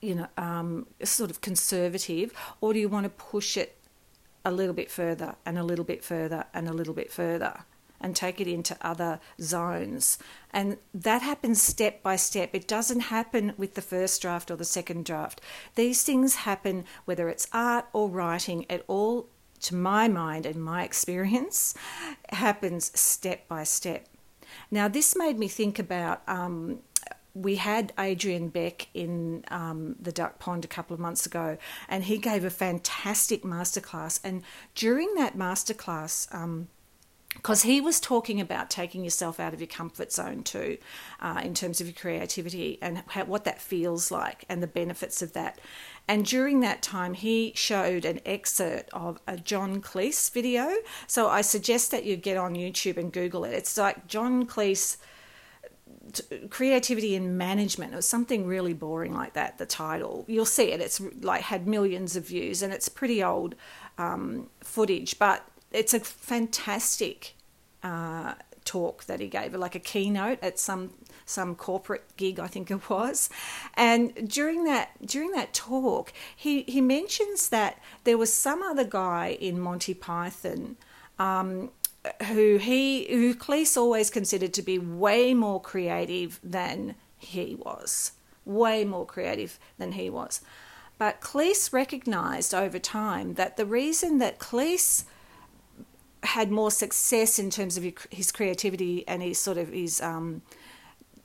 you 0.00 0.14
know, 0.14 0.28
um, 0.36 0.86
sort 1.02 1.30
of 1.30 1.40
conservative, 1.40 2.32
or 2.60 2.72
do 2.72 2.78
you 2.78 2.88
want 2.88 3.04
to 3.04 3.10
push 3.10 3.56
it 3.56 3.76
a 4.44 4.52
little 4.52 4.74
bit 4.74 4.90
further 4.90 5.34
and 5.44 5.58
a 5.58 5.62
little 5.62 5.84
bit 5.84 6.04
further 6.04 6.44
and 6.54 6.68
a 6.68 6.72
little 6.72 6.94
bit 6.94 7.12
further 7.12 7.64
and 8.00 8.14
take 8.14 8.40
it 8.40 8.48
into 8.48 8.76
other 8.80 9.20
zones? 9.40 10.18
And 10.52 10.78
that 10.94 11.22
happens 11.22 11.62
step 11.62 12.02
by 12.02 12.16
step. 12.16 12.50
It 12.52 12.68
doesn't 12.68 13.00
happen 13.00 13.52
with 13.56 13.74
the 13.74 13.82
first 13.82 14.22
draft 14.22 14.50
or 14.50 14.56
the 14.56 14.64
second 14.64 15.04
draft. 15.04 15.40
These 15.74 16.02
things 16.02 16.36
happen 16.36 16.84
whether 17.04 17.28
it's 17.28 17.48
art 17.52 17.86
or 17.92 18.08
writing, 18.08 18.66
it 18.68 18.84
all, 18.88 19.28
to 19.60 19.74
my 19.74 20.08
mind 20.08 20.46
and 20.46 20.62
my 20.62 20.84
experience, 20.84 21.74
happens 22.30 22.98
step 22.98 23.46
by 23.48 23.64
step. 23.64 24.06
Now, 24.70 24.88
this 24.88 25.16
made 25.16 25.38
me 25.38 25.48
think 25.48 25.78
about 25.78 26.22
um, 26.26 26.80
we 27.34 27.56
had 27.56 27.92
Adrian 27.98 28.48
Beck 28.48 28.88
in 28.94 29.44
um, 29.50 29.96
the 30.00 30.12
Duck 30.12 30.38
Pond 30.38 30.64
a 30.64 30.68
couple 30.68 30.94
of 30.94 31.00
months 31.00 31.26
ago, 31.26 31.56
and 31.88 32.04
he 32.04 32.18
gave 32.18 32.44
a 32.44 32.50
fantastic 32.50 33.42
masterclass. 33.42 34.20
And 34.24 34.42
during 34.74 35.14
that 35.14 35.36
masterclass, 35.36 36.32
um, 36.34 36.68
because 37.34 37.62
he 37.62 37.80
was 37.80 38.00
talking 38.00 38.40
about 38.40 38.70
taking 38.70 39.04
yourself 39.04 39.38
out 39.38 39.54
of 39.54 39.60
your 39.60 39.68
comfort 39.68 40.12
zone 40.12 40.42
too, 40.42 40.78
uh, 41.20 41.40
in 41.44 41.54
terms 41.54 41.80
of 41.80 41.86
your 41.86 41.94
creativity 41.94 42.78
and 42.80 43.02
how, 43.08 43.24
what 43.24 43.44
that 43.44 43.60
feels 43.60 44.10
like 44.10 44.44
and 44.48 44.62
the 44.62 44.66
benefits 44.66 45.22
of 45.22 45.34
that. 45.34 45.60
And 46.08 46.24
during 46.24 46.60
that 46.60 46.80
time, 46.80 47.14
he 47.14 47.52
showed 47.54 48.04
an 48.06 48.20
excerpt 48.24 48.88
of 48.92 49.20
a 49.26 49.36
John 49.36 49.82
Cleese 49.82 50.32
video. 50.32 50.74
So 51.06 51.28
I 51.28 51.42
suggest 51.42 51.90
that 51.90 52.04
you 52.04 52.16
get 52.16 52.38
on 52.38 52.54
YouTube 52.54 52.96
and 52.96 53.12
Google 53.12 53.44
it. 53.44 53.52
It's 53.52 53.76
like 53.76 54.06
John 54.06 54.46
Cleese 54.46 54.96
creativity 56.48 57.14
in 57.14 57.36
management. 57.36 57.92
It 57.92 57.96
was 57.96 58.08
something 58.08 58.46
really 58.46 58.72
boring 58.72 59.12
like 59.12 59.34
that. 59.34 59.58
The 59.58 59.66
title, 59.66 60.24
you'll 60.26 60.46
see 60.46 60.72
it. 60.72 60.80
It's 60.80 61.00
like 61.20 61.42
had 61.42 61.66
millions 61.66 62.16
of 62.16 62.26
views, 62.26 62.62
and 62.62 62.72
it's 62.72 62.88
pretty 62.88 63.22
old 63.22 63.54
um, 63.98 64.48
footage, 64.60 65.18
but 65.18 65.46
it's 65.72 65.94
a 65.94 66.00
fantastic 66.00 67.34
uh, 67.82 68.34
talk 68.64 69.04
that 69.04 69.20
he 69.20 69.28
gave, 69.28 69.54
like 69.54 69.74
a 69.74 69.80
keynote 69.80 70.38
at 70.42 70.58
some 70.58 70.90
some 71.24 71.54
corporate 71.54 72.04
gig, 72.16 72.40
I 72.40 72.46
think 72.46 72.70
it 72.70 72.88
was. 72.88 73.28
And 73.74 74.28
during 74.28 74.64
that 74.64 74.90
during 75.04 75.32
that 75.32 75.52
talk, 75.52 76.12
he 76.34 76.62
he 76.62 76.80
mentions 76.80 77.48
that 77.50 77.80
there 78.04 78.18
was 78.18 78.32
some 78.32 78.62
other 78.62 78.84
guy 78.84 79.36
in 79.40 79.60
Monty 79.60 79.94
Python. 79.94 80.76
Um, 81.18 81.70
who 82.28 82.58
he 82.58 83.06
who 83.08 83.34
Cleese 83.34 83.76
always 83.76 84.08
considered 84.08 84.54
to 84.54 84.62
be 84.62 84.78
way 84.78 85.34
more 85.34 85.60
creative 85.60 86.38
than 86.42 86.94
he 87.16 87.56
was, 87.56 88.12
way 88.44 88.84
more 88.84 89.04
creative 89.04 89.58
than 89.78 89.92
he 89.92 90.08
was. 90.08 90.40
But 90.96 91.20
Cleese 91.20 91.72
recognised 91.72 92.54
over 92.54 92.78
time 92.78 93.34
that 93.34 93.56
the 93.56 93.66
reason 93.66 94.18
that 94.18 94.38
Cleese 94.38 95.04
had 96.28 96.50
more 96.50 96.70
success 96.70 97.38
in 97.38 97.50
terms 97.50 97.76
of 97.76 97.84
his 98.10 98.32
creativity 98.32 99.06
and 99.06 99.22
his 99.22 99.38
sort 99.38 99.58
of 99.58 99.68
his 99.68 100.00
um, 100.00 100.42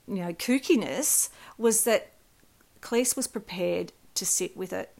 you 0.06 0.16
know 0.16 0.32
kookiness 0.32 1.28
was 1.58 1.84
that 1.84 2.12
Cleese 2.80 3.16
was 3.16 3.26
prepared 3.26 3.92
to 4.14 4.26
sit 4.26 4.56
with 4.56 4.72
it 4.72 4.94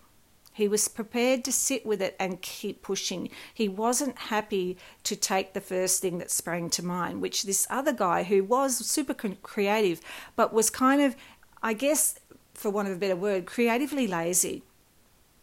he 0.54 0.68
was 0.68 0.87
prepared 0.87 1.44
to 1.44 1.52
sit 1.52 1.84
with 1.84 2.00
it 2.00 2.14
and 2.20 2.40
keep 2.40 2.80
pushing. 2.80 3.28
He 3.52 3.68
wasn't 3.68 4.16
happy 4.16 4.78
to 5.02 5.16
take 5.16 5.52
the 5.52 5.61
first 5.61 6.00
thing 6.00 6.18
that 6.18 6.30
sprang 6.30 6.70
to 6.70 6.84
mind, 6.84 7.20
which 7.20 7.42
this 7.42 7.66
other 7.68 7.92
guy 7.92 8.23
who 8.23 8.44
was 8.44 8.76
super 8.87 9.14
creative, 9.14 10.00
but 10.37 10.54
was 10.54 10.70
kind 10.70 11.02
of, 11.02 11.16
I 11.61 11.73
guess, 11.73 12.20
for 12.54 12.70
want 12.70 12.87
of 12.87 12.94
a 12.94 12.99
better 12.99 13.16
word, 13.16 13.46
creatively 13.46 14.06
lazy. 14.06 14.62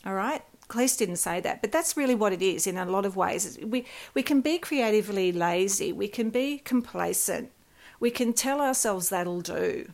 All 0.05 0.13
right? 0.13 0.43
Cleese 0.71 0.97
didn't 0.97 1.17
say 1.17 1.41
that, 1.41 1.61
but 1.61 1.73
that's 1.73 1.97
really 1.97 2.15
what 2.15 2.31
it 2.31 2.41
is 2.41 2.65
in 2.65 2.77
a 2.77 2.85
lot 2.85 3.05
of 3.05 3.17
ways. 3.17 3.59
We, 3.61 3.85
we 4.13 4.23
can 4.23 4.39
be 4.39 4.57
creatively 4.57 5.31
lazy, 5.33 5.91
we 5.91 6.07
can 6.07 6.29
be 6.29 6.59
complacent, 6.59 7.51
we 7.99 8.09
can 8.09 8.31
tell 8.31 8.61
ourselves 8.61 9.09
that'll 9.09 9.41
do. 9.41 9.91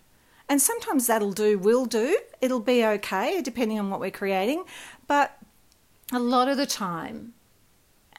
And 0.48 0.62
sometimes 0.62 1.08
that'll 1.08 1.34
do, 1.34 1.58
will 1.58 1.86
do. 1.86 2.18
It'll 2.40 2.62
be 2.62 2.86
okay, 2.86 3.42
depending 3.42 3.80
on 3.80 3.90
what 3.90 4.00
we're 4.00 4.12
creating. 4.12 4.64
But 5.06 5.38
a 6.14 6.20
lot 6.20 6.48
of 6.48 6.56
the 6.56 6.66
time, 6.66 7.34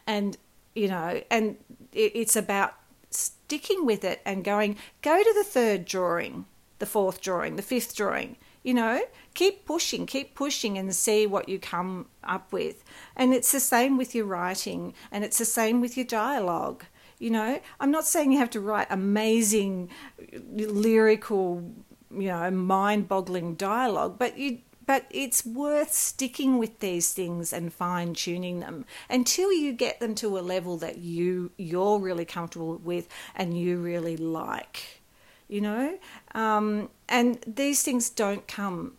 and 0.07 0.37
you 0.75 0.89
know, 0.89 1.23
and 1.31 1.57
it's 1.93 2.37
about 2.37 2.75
sticking 3.11 3.87
with 3.87 4.05
it 4.05 4.21
and 4.27 4.45
going, 4.45 4.77
go 5.01 5.23
to 5.23 5.35
the 5.35 5.45
third 5.45 5.87
drawing, 5.87 6.45
the 6.81 6.87
fourth 6.87 7.21
drawing, 7.23 7.57
the 7.57 7.63
fifth 7.63 7.97
drawing. 7.97 8.37
You 8.63 8.75
know, 8.75 9.01
keep 9.35 9.65
pushing, 9.65 10.07
keep 10.07 10.35
pushing 10.35 10.77
and 10.77 10.95
see 10.95 11.27
what 11.27 11.49
you 11.49 11.59
come 11.59 12.07
up 12.25 12.53
with. 12.53 12.85
And 13.17 13.33
it's 13.33 13.53
the 13.53 13.61
same 13.61 13.97
with 13.97 14.15
your 14.15 14.27
writing 14.27 14.95
and 15.11 15.25
it's 15.25 15.39
the 15.39 15.45
same 15.45 15.81
with 15.81 15.97
your 15.97 16.07
dialogue. 16.07 16.85
You 17.19 17.31
know, 17.31 17.61
I'm 17.81 17.91
not 17.91 18.05
saying 18.05 18.33
you 18.33 18.39
have 18.39 18.51
to 18.51 18.61
write 18.61 18.87
amazing 18.91 19.91
lyrical, 20.55 21.73
you 22.11 22.29
know, 22.29 22.51
mind 22.51 23.09
boggling 23.09 23.55
dialogue, 23.55 24.19
but 24.19 24.39
you 24.39 24.59
but 24.89 25.05
it's 25.11 25.45
worth 25.45 25.93
sticking 25.93 26.57
with 26.57 26.81
these 26.81 27.13
things 27.13 27.53
and 27.53 27.71
fine 27.71 28.15
tuning 28.15 28.61
them 28.61 28.87
until 29.11 29.53
you 29.53 29.71
get 29.75 30.01
them 30.01 30.15
to 30.15 30.39
a 30.39 30.41
level 30.41 30.79
that 30.79 30.97
you 30.97 31.51
you're 31.59 31.99
really 31.99 32.25
comfortable 32.25 32.79
with 32.79 33.07
and 33.37 33.59
you 33.59 33.77
really 33.77 34.17
like. 34.17 34.98
You 35.49 35.63
know, 35.63 35.99
um, 36.35 36.91
and 37.09 37.39
these 37.47 37.83
things 37.83 38.11
don't 38.11 38.47
come 38.47 38.99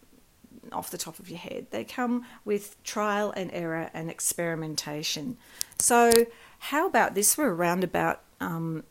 off 0.71 0.91
the 0.91 0.97
top 0.97 1.19
of 1.19 1.29
your 1.29 1.39
head. 1.39 1.67
They 1.71 1.83
come 1.83 2.25
with 2.45 2.81
trial 2.83 3.31
and 3.35 3.49
error 3.53 3.89
and 3.93 4.09
experimentation. 4.09 5.37
So, 5.77 6.25
how 6.59 6.87
about 6.87 7.15
this 7.15 7.35
for 7.35 7.47
a 7.47 7.53
roundabout 7.53 8.21
um, 8.39 8.83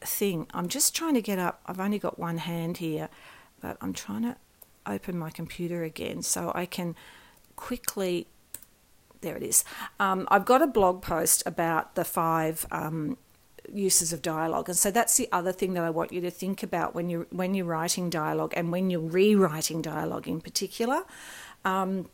thing? 0.00 0.46
I'm 0.52 0.68
just 0.68 0.94
trying 0.94 1.14
to 1.14 1.22
get 1.22 1.38
up. 1.38 1.60
I've 1.66 1.80
only 1.80 1.98
got 1.98 2.18
one 2.18 2.38
hand 2.38 2.78
here, 2.78 3.08
but 3.60 3.76
I'm 3.80 3.92
trying 3.92 4.22
to 4.22 4.36
open 4.86 5.18
my 5.18 5.30
computer 5.30 5.82
again 5.82 6.22
so 6.22 6.52
I 6.54 6.66
can 6.66 6.96
quickly. 7.56 8.26
There 9.20 9.36
it 9.36 9.42
is. 9.42 9.64
Um, 9.98 10.26
I've 10.30 10.46
got 10.46 10.62
a 10.62 10.66
blog 10.66 11.02
post 11.02 11.42
about 11.44 11.94
the 11.94 12.04
five 12.04 12.66
um, 12.70 13.18
uses 13.72 14.12
of 14.12 14.22
dialogue, 14.22 14.68
and 14.68 14.78
so 14.78 14.90
that's 14.90 15.16
the 15.16 15.28
other 15.32 15.52
thing 15.52 15.74
that 15.74 15.84
I 15.84 15.90
want 15.90 16.12
you 16.12 16.20
to 16.22 16.30
think 16.30 16.62
about 16.62 16.94
when 16.94 17.10
you're 17.10 17.26
when 17.30 17.54
you're 17.54 17.66
writing 17.66 18.10
dialogue 18.10 18.52
and 18.56 18.72
when 18.72 18.90
you're 18.90 19.00
rewriting 19.00 19.82
dialogue 19.82 20.28
in 20.28 20.40
particular. 20.40 21.02
Um, 21.64 22.08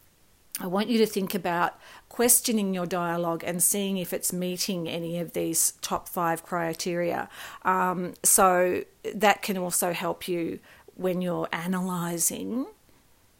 I 0.59 0.67
want 0.69 0.89
you 0.89 0.97
to 0.99 1.07
think 1.07 1.35
about 1.35 1.79
questioning 2.09 2.73
your 2.73 2.87
dialogue 2.87 3.45
and 3.45 3.63
seeing 3.63 3.99
if 3.99 4.15
it's 4.15 4.33
meeting 4.33 4.89
any 4.89 5.19
of 5.19 5.35
these 5.35 5.73
top 5.83 6.09
five 6.09 6.43
criteria. 6.43 7.29
Um, 7.63 8.15
so 8.23 8.85
that 9.15 9.43
can 9.43 9.59
also 9.59 9.93
help 9.93 10.27
you 10.27 10.61
when 10.95 11.21
you're 11.21 11.49
analysing 11.53 12.67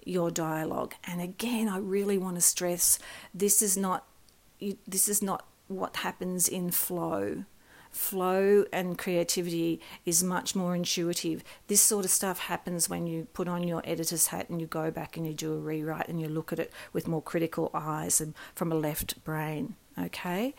your 0.05 0.31
dialogue. 0.31 0.95
And 1.05 1.23
again, 1.23 1.69
I 1.69 1.79
really 1.79 2.19
want 2.19 2.37
to 2.37 2.43
stress 2.43 2.99
this 3.35 3.63
is 3.63 3.77
not 3.77 4.05
this 4.87 5.09
is 5.09 5.23
not 5.23 5.47
what 5.69 5.97
happens 5.97 6.49
in 6.49 6.71
flow. 6.71 7.45
Flow 7.97 8.67
and 8.75 8.99
creativity 8.99 9.81
is 10.05 10.23
much 10.23 10.55
more 10.55 10.77
intuitive. 10.77 11.43
This 11.67 11.81
sort 11.81 12.05
of 12.05 12.11
stuff 12.11 12.41
happens 12.41 12.91
when 12.91 13.07
you 13.07 13.27
put 13.33 13.49
on 13.49 13.67
your 13.67 13.81
editor's 13.85 14.27
hat 14.27 14.51
and 14.51 14.61
you 14.61 14.67
go 14.67 14.91
back 14.91 15.17
and 15.17 15.27
you 15.27 15.33
do 15.33 15.55
a 15.55 15.59
rewrite 15.59 16.07
and 16.07 16.21
you 16.21 16.29
look 16.29 16.53
at 16.53 16.59
it 16.59 16.71
with 16.93 17.09
more 17.09 17.23
critical 17.23 17.71
eyes 17.73 18.21
and 18.21 18.35
from 18.55 18.71
a 18.71 18.75
left 18.75 19.25
brain. 19.25 19.77
Okay, 19.99 20.55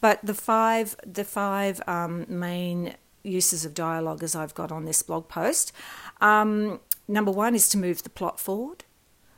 but 0.00 0.20
the 0.22 0.32
five 0.32 0.96
the 1.04 1.24
five 1.24 1.82
um, 1.88 2.24
main 2.28 2.94
uses 3.24 3.64
of 3.64 3.74
dialogue 3.74 4.22
as 4.22 4.36
I've 4.36 4.54
got 4.54 4.70
on 4.70 4.84
this 4.84 5.02
blog 5.02 5.26
post. 5.28 5.72
Um, 6.20 6.78
number 7.08 7.32
one 7.32 7.56
is 7.56 7.68
to 7.70 7.78
move 7.78 8.04
the 8.04 8.10
plot 8.10 8.38
forward. 8.38 8.84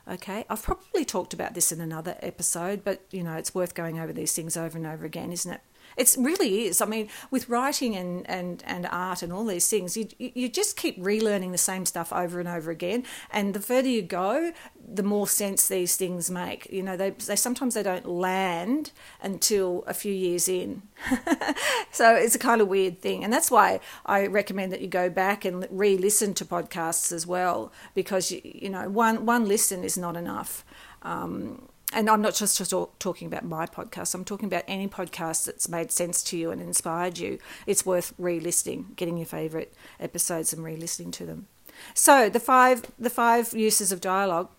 Okay, 0.07 0.45
I've 0.51 0.61
probably 0.61 1.03
talked 1.03 1.33
about 1.33 1.55
this 1.55 1.71
in 1.71 1.81
another 1.81 2.15
episode, 2.21 2.83
but 2.83 3.01
you 3.09 3.23
know 3.23 3.33
it's 3.33 3.55
worth 3.55 3.73
going 3.73 3.99
over 3.99 4.13
these 4.13 4.33
things 4.33 4.55
over 4.55 4.77
and 4.77 4.85
over 4.85 5.03
again, 5.03 5.31
isn't 5.31 5.51
it? 5.51 5.61
It 5.97 6.15
really 6.17 6.65
is. 6.65 6.81
I 6.81 6.85
mean, 6.85 7.09
with 7.31 7.49
writing 7.49 7.95
and, 7.95 8.29
and, 8.29 8.63
and 8.65 8.87
art 8.91 9.21
and 9.21 9.31
all 9.33 9.45
these 9.45 9.67
things, 9.67 9.97
you, 9.97 10.07
you 10.17 10.49
just 10.49 10.77
keep 10.77 10.99
relearning 10.99 11.51
the 11.51 11.57
same 11.57 11.85
stuff 11.85 12.11
over 12.13 12.39
and 12.39 12.47
over 12.49 12.71
again. 12.71 13.03
And 13.31 13.53
the 13.53 13.59
further 13.59 13.89
you 13.89 14.01
go, 14.01 14.51
the 14.91 15.03
more 15.03 15.27
sense 15.27 15.67
these 15.67 15.95
things 15.95 16.31
make. 16.31 16.67
You 16.71 16.83
know, 16.83 16.97
they, 16.97 17.11
they 17.11 17.35
sometimes 17.35 17.75
they 17.75 17.83
don't 17.83 18.07
land 18.07 18.91
until 19.21 19.83
a 19.87 19.93
few 19.93 20.13
years 20.13 20.47
in. 20.47 20.81
so 21.91 22.15
it's 22.15 22.35
a 22.35 22.39
kind 22.39 22.61
of 22.61 22.67
weird 22.67 23.01
thing. 23.01 23.23
And 23.23 23.31
that's 23.31 23.51
why 23.51 23.79
I 24.05 24.27
recommend 24.27 24.71
that 24.71 24.81
you 24.81 24.87
go 24.87 25.09
back 25.09 25.45
and 25.45 25.67
re-listen 25.69 26.33
to 26.35 26.45
podcasts 26.45 27.11
as 27.11 27.25
well, 27.25 27.71
because 27.93 28.31
you, 28.31 28.41
you 28.43 28.69
know, 28.69 28.89
one 28.89 29.25
one 29.25 29.47
listen 29.47 29.83
is 29.83 29.97
not 29.97 30.15
enough. 30.15 30.65
Um, 31.01 31.68
and 31.93 32.09
I'm 32.09 32.21
not 32.21 32.35
just 32.35 32.61
talking 32.99 33.27
about 33.27 33.45
my 33.45 33.65
podcast, 33.65 34.13
I'm 34.13 34.25
talking 34.25 34.47
about 34.47 34.63
any 34.67 34.87
podcast 34.87 35.45
that's 35.45 35.67
made 35.67 35.91
sense 35.91 36.21
to 36.23 36.37
you 36.37 36.51
and 36.51 36.61
inspired 36.61 37.17
you. 37.17 37.39
It's 37.65 37.85
worth 37.85 38.13
re 38.17 38.39
listening, 38.39 38.93
getting 38.95 39.17
your 39.17 39.25
favourite 39.25 39.73
episodes 39.99 40.53
and 40.53 40.63
re 40.63 40.75
listening 40.75 41.11
to 41.11 41.25
them. 41.25 41.47
So, 41.93 42.29
the 42.29 42.39
five, 42.39 42.83
the 42.99 43.09
five 43.09 43.53
uses 43.53 43.91
of 43.91 44.01
dialogue. 44.01 44.49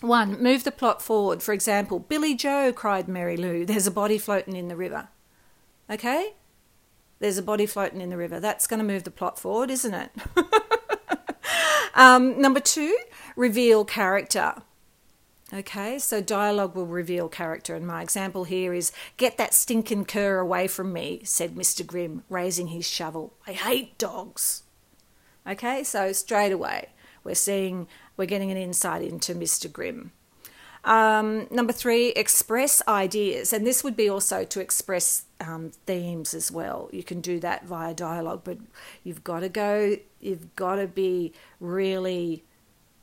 One, 0.00 0.42
move 0.42 0.64
the 0.64 0.70
plot 0.70 1.00
forward. 1.00 1.42
For 1.42 1.52
example, 1.52 1.98
Billy 1.98 2.34
Joe, 2.34 2.72
cried 2.72 3.08
Mary 3.08 3.36
Lou, 3.36 3.64
there's 3.64 3.86
a 3.86 3.90
body 3.90 4.18
floating 4.18 4.54
in 4.54 4.68
the 4.68 4.76
river. 4.76 5.08
Okay? 5.88 6.34
There's 7.20 7.38
a 7.38 7.42
body 7.42 7.66
floating 7.66 8.00
in 8.00 8.10
the 8.10 8.16
river. 8.16 8.38
That's 8.38 8.66
going 8.66 8.78
to 8.78 8.84
move 8.84 9.04
the 9.04 9.10
plot 9.10 9.38
forward, 9.38 9.70
isn't 9.70 9.94
it? 9.94 10.10
um, 11.94 12.40
number 12.40 12.60
two, 12.60 12.96
reveal 13.34 13.84
character. 13.84 14.56
Okay, 15.54 16.00
so 16.00 16.20
dialogue 16.20 16.74
will 16.74 16.86
reveal 16.86 17.28
character, 17.28 17.76
and 17.76 17.86
my 17.86 18.02
example 18.02 18.42
here 18.42 18.74
is 18.74 18.90
Get 19.16 19.38
that 19.38 19.54
stinking 19.54 20.06
cur 20.06 20.40
away 20.40 20.66
from 20.66 20.92
me, 20.92 21.20
said 21.22 21.54
Mr. 21.54 21.86
Grimm, 21.86 22.24
raising 22.28 22.68
his 22.68 22.88
shovel. 22.88 23.34
I 23.46 23.52
hate 23.52 23.96
dogs. 23.96 24.64
Okay, 25.46 25.84
so 25.84 26.10
straight 26.10 26.50
away 26.50 26.88
we're 27.22 27.36
seeing, 27.36 27.86
we're 28.16 28.26
getting 28.26 28.50
an 28.50 28.56
insight 28.56 29.02
into 29.02 29.34
Mr. 29.34 29.72
Grimm. 29.72 30.10
Um, 30.84 31.46
number 31.50 31.72
three, 31.72 32.08
express 32.08 32.82
ideas, 32.88 33.52
and 33.52 33.64
this 33.64 33.84
would 33.84 33.96
be 33.96 34.08
also 34.08 34.44
to 34.44 34.60
express 34.60 35.24
um, 35.40 35.70
themes 35.86 36.34
as 36.34 36.50
well. 36.50 36.90
You 36.92 37.04
can 37.04 37.20
do 37.20 37.38
that 37.40 37.64
via 37.64 37.94
dialogue, 37.94 38.42
but 38.44 38.58
you've 39.04 39.22
got 39.22 39.40
to 39.40 39.48
go, 39.48 39.96
you've 40.20 40.54
got 40.56 40.76
to 40.76 40.86
be 40.88 41.32
really 41.60 42.42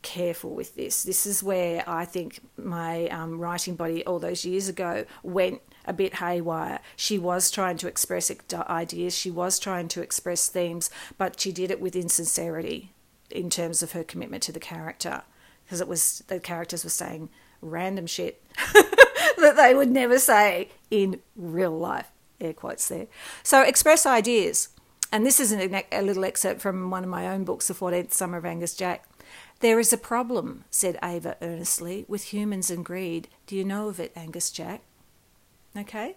careful 0.02 0.52
with 0.52 0.76
this. 0.76 1.04
This 1.04 1.26
is 1.26 1.44
where 1.44 1.84
I 1.88 2.06
think 2.06 2.40
my 2.58 3.08
um, 3.08 3.40
writing 3.40 3.76
body 3.76 4.06
all 4.06 4.20
those 4.20 4.46
years 4.46 4.68
ago 4.68 5.06
went 5.24 5.62
a 5.86 5.94
bit 5.94 6.16
haywire. 6.16 6.80
She 6.96 7.18
was 7.18 7.52
trying 7.52 7.78
to 7.78 7.88
express 7.88 8.32
ideas, 8.54 9.18
she 9.18 9.32
was 9.32 9.60
trying 9.60 9.88
to 9.90 10.02
express 10.02 10.48
themes, 10.48 10.90
but 11.18 11.40
she 11.40 11.52
did 11.52 11.72
it 11.72 11.82
with 11.82 11.96
insincerity 11.96 12.92
in 13.30 13.50
terms 13.50 13.82
of 13.82 13.94
her 13.94 14.04
commitment 14.04 14.44
to 14.44 14.52
the 14.52 14.60
character 14.60 15.24
because 15.64 15.82
it 15.82 15.88
was 15.88 16.24
the 16.28 16.40
characters 16.40 16.84
were 16.84 16.90
saying 16.90 17.30
random 17.62 18.06
shit 18.06 18.44
that 19.38 19.54
they 19.56 19.74
would 19.74 19.90
never 19.90 20.20
say 20.20 20.70
in 20.90 21.22
real 21.36 21.78
life. 21.78 22.12
Air 22.40 22.54
quotes 22.54 22.88
there. 22.88 23.08
So 23.44 23.62
express 23.62 24.06
ideas. 24.06 24.70
And 25.12 25.26
this 25.26 25.40
is 25.40 25.52
an, 25.52 25.82
a 25.92 26.02
little 26.02 26.24
excerpt 26.24 26.62
from 26.62 26.90
one 26.90 27.04
of 27.04 27.10
my 27.10 27.28
own 27.28 27.44
books, 27.44 27.68
The 27.68 27.74
14th 27.74 28.12
Summer 28.14 28.38
of 28.38 28.46
Angus 28.46 28.76
Jack. 28.76 29.06
There 29.62 29.80
is 29.80 29.94
a 29.94 29.98
problem, 29.98 30.66
said 30.72 30.98
Ava 31.04 31.38
earnestly, 31.40 32.04
with 32.08 32.34
humans 32.34 32.72
and 32.72 32.84
greed. 32.84 33.28
Do 33.46 33.56
you 33.56 33.64
know 33.64 33.90
of 33.90 34.00
it, 34.00 34.12
Angus 34.16 34.50
Jack? 34.50 34.82
Okay? 35.78 36.16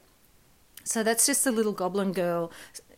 So 0.82 1.02
that's 1.02 1.26
just 1.26 1.44
the 1.44 1.52
little 1.52 1.72
goblin 1.72 2.12
girl, 2.12 2.50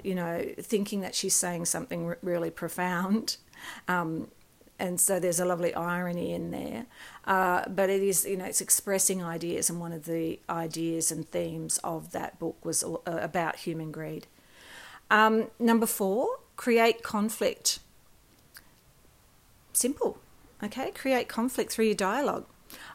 you 0.05 0.15
know, 0.15 0.45
thinking 0.61 1.01
that 1.01 1.17
she's 1.17 1.35
saying 1.35 1.67
something 1.67 2.15
really 2.23 2.51
profound. 2.51 3.37
Um, 3.89 4.29
and 4.79 5.01
so 5.01 5.19
there's 5.19 5.41
a 5.41 5.47
lovely 5.47 5.73
irony 5.75 6.35
in 6.35 6.51
there. 6.51 6.85
Uh, 7.25 7.67
but 7.67 7.89
it 7.89 8.03
is, 8.03 8.27
you 8.27 8.37
know, 8.37 8.45
it's 8.45 8.61
expressing 8.61 9.25
ideas, 9.25 9.71
and 9.71 9.81
one 9.81 9.95
of 9.95 10.05
the 10.05 10.39
ideas 10.51 11.11
and 11.11 11.29
themes 11.31 11.79
of 11.79 12.13
that 12.13 12.39
book 12.39 12.63
was 12.63 12.85
uh, 12.85 12.99
about 13.07 13.57
human 13.57 13.91
greed. 13.91 14.27
Um, 15.11 15.47
number 15.59 15.87
four, 15.87 16.41
create 16.57 17.03
conflict. 17.03 17.79
Simple. 19.73 20.19
Okay, 20.67 20.91
create 20.91 21.29
conflict 21.29 21.71
through 21.71 21.85
your 21.85 21.95
dialogue. 21.95 22.45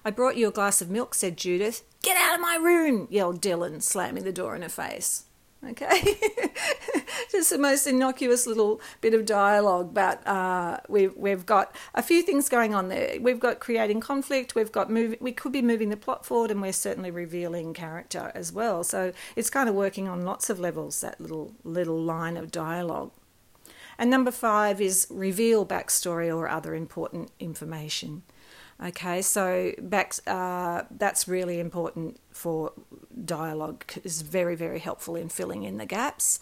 I 0.03 0.11
brought 0.11 0.35
you 0.35 0.49
a 0.49 0.51
glass 0.51 0.81
of 0.81 0.89
milk, 0.89 1.15
said 1.15 1.37
Judith. 1.37 1.83
Get 2.01 2.17
out 2.17 2.35
of 2.35 2.41
my 2.41 2.57
room, 2.57 3.07
yelled 3.09 3.41
Dylan, 3.41 3.81
slamming 3.81 4.25
the 4.25 4.33
door 4.33 4.57
in 4.57 4.61
her 4.61 4.67
face. 4.67 5.23
Okay, 5.65 6.17
just 7.31 7.49
the 7.51 7.57
most 7.57 7.87
innocuous 7.87 8.45
little 8.45 8.81
bit 8.99 9.13
of 9.13 9.25
dialogue, 9.25 9.93
but 9.93 10.25
uh, 10.27 10.79
we've 10.89 11.15
we've 11.15 11.45
got 11.45 11.73
a 11.93 12.01
few 12.01 12.23
things 12.23 12.49
going 12.49 12.75
on 12.75 12.89
there. 12.89 13.21
We've 13.21 13.39
got 13.39 13.61
creating 13.61 14.01
conflict. 14.01 14.53
We've 14.53 14.71
got 14.71 14.89
moving. 14.89 15.19
We 15.21 15.31
could 15.31 15.53
be 15.53 15.61
moving 15.61 15.89
the 15.89 15.97
plot 15.97 16.25
forward, 16.25 16.51
and 16.51 16.61
we're 16.61 16.73
certainly 16.73 17.11
revealing 17.11 17.73
character 17.73 18.33
as 18.35 18.51
well. 18.51 18.83
So 18.83 19.13
it's 19.37 19.49
kind 19.49 19.69
of 19.69 19.75
working 19.75 20.09
on 20.09 20.25
lots 20.25 20.49
of 20.49 20.59
levels. 20.59 20.99
That 21.01 21.21
little 21.21 21.53
little 21.63 22.01
line 22.01 22.35
of 22.35 22.51
dialogue. 22.51 23.11
And 24.01 24.09
number 24.09 24.31
five 24.31 24.81
is 24.81 25.05
reveal 25.11 25.63
backstory 25.63 26.35
or 26.35 26.49
other 26.49 26.73
important 26.73 27.29
information. 27.39 28.23
Okay, 28.83 29.21
so 29.21 29.73
back, 29.79 30.15
uh, 30.25 30.81
that's 30.89 31.27
really 31.27 31.59
important 31.59 32.19
for 32.31 32.73
dialogue. 33.23 33.83
is 34.03 34.23
very 34.23 34.55
very 34.55 34.79
helpful 34.79 35.15
in 35.15 35.29
filling 35.29 35.61
in 35.61 35.77
the 35.77 35.85
gaps. 35.85 36.39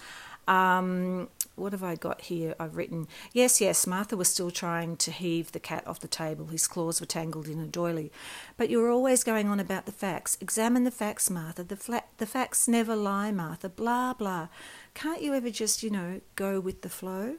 Um, 0.47 1.27
what 1.57 1.73
have 1.73 1.83
I 1.83 1.95
got 1.95 2.21
here? 2.21 2.55
I've 2.61 2.77
written 2.77 3.09
yes, 3.33 3.59
yes. 3.59 3.85
Martha 3.85 4.15
was 4.15 4.29
still 4.29 4.51
trying 4.51 4.95
to 4.95 5.11
heave 5.11 5.51
the 5.51 5.59
cat 5.59 5.85
off 5.85 5.99
the 5.99 6.07
table. 6.07 6.45
His 6.45 6.65
claws 6.65 7.01
were 7.01 7.05
tangled 7.05 7.49
in 7.49 7.59
a 7.59 7.67
doily. 7.67 8.09
But 8.55 8.69
you 8.69 8.79
were 8.79 8.89
always 8.89 9.25
going 9.25 9.49
on 9.49 9.59
about 9.59 9.85
the 9.85 9.91
facts. 9.91 10.37
Examine 10.39 10.85
the 10.85 10.91
facts, 10.91 11.29
Martha. 11.29 11.65
The 11.65 11.75
fla- 11.75 12.05
the 12.19 12.25
facts 12.25 12.69
never 12.69 12.95
lie, 12.95 13.33
Martha. 13.33 13.67
Blah 13.67 14.13
blah. 14.13 14.47
Can't 14.93 15.21
you 15.21 15.33
ever 15.33 15.49
just 15.49 15.83
you 15.83 15.89
know 15.89 16.21
go 16.37 16.61
with 16.61 16.83
the 16.83 16.89
flow? 16.89 17.35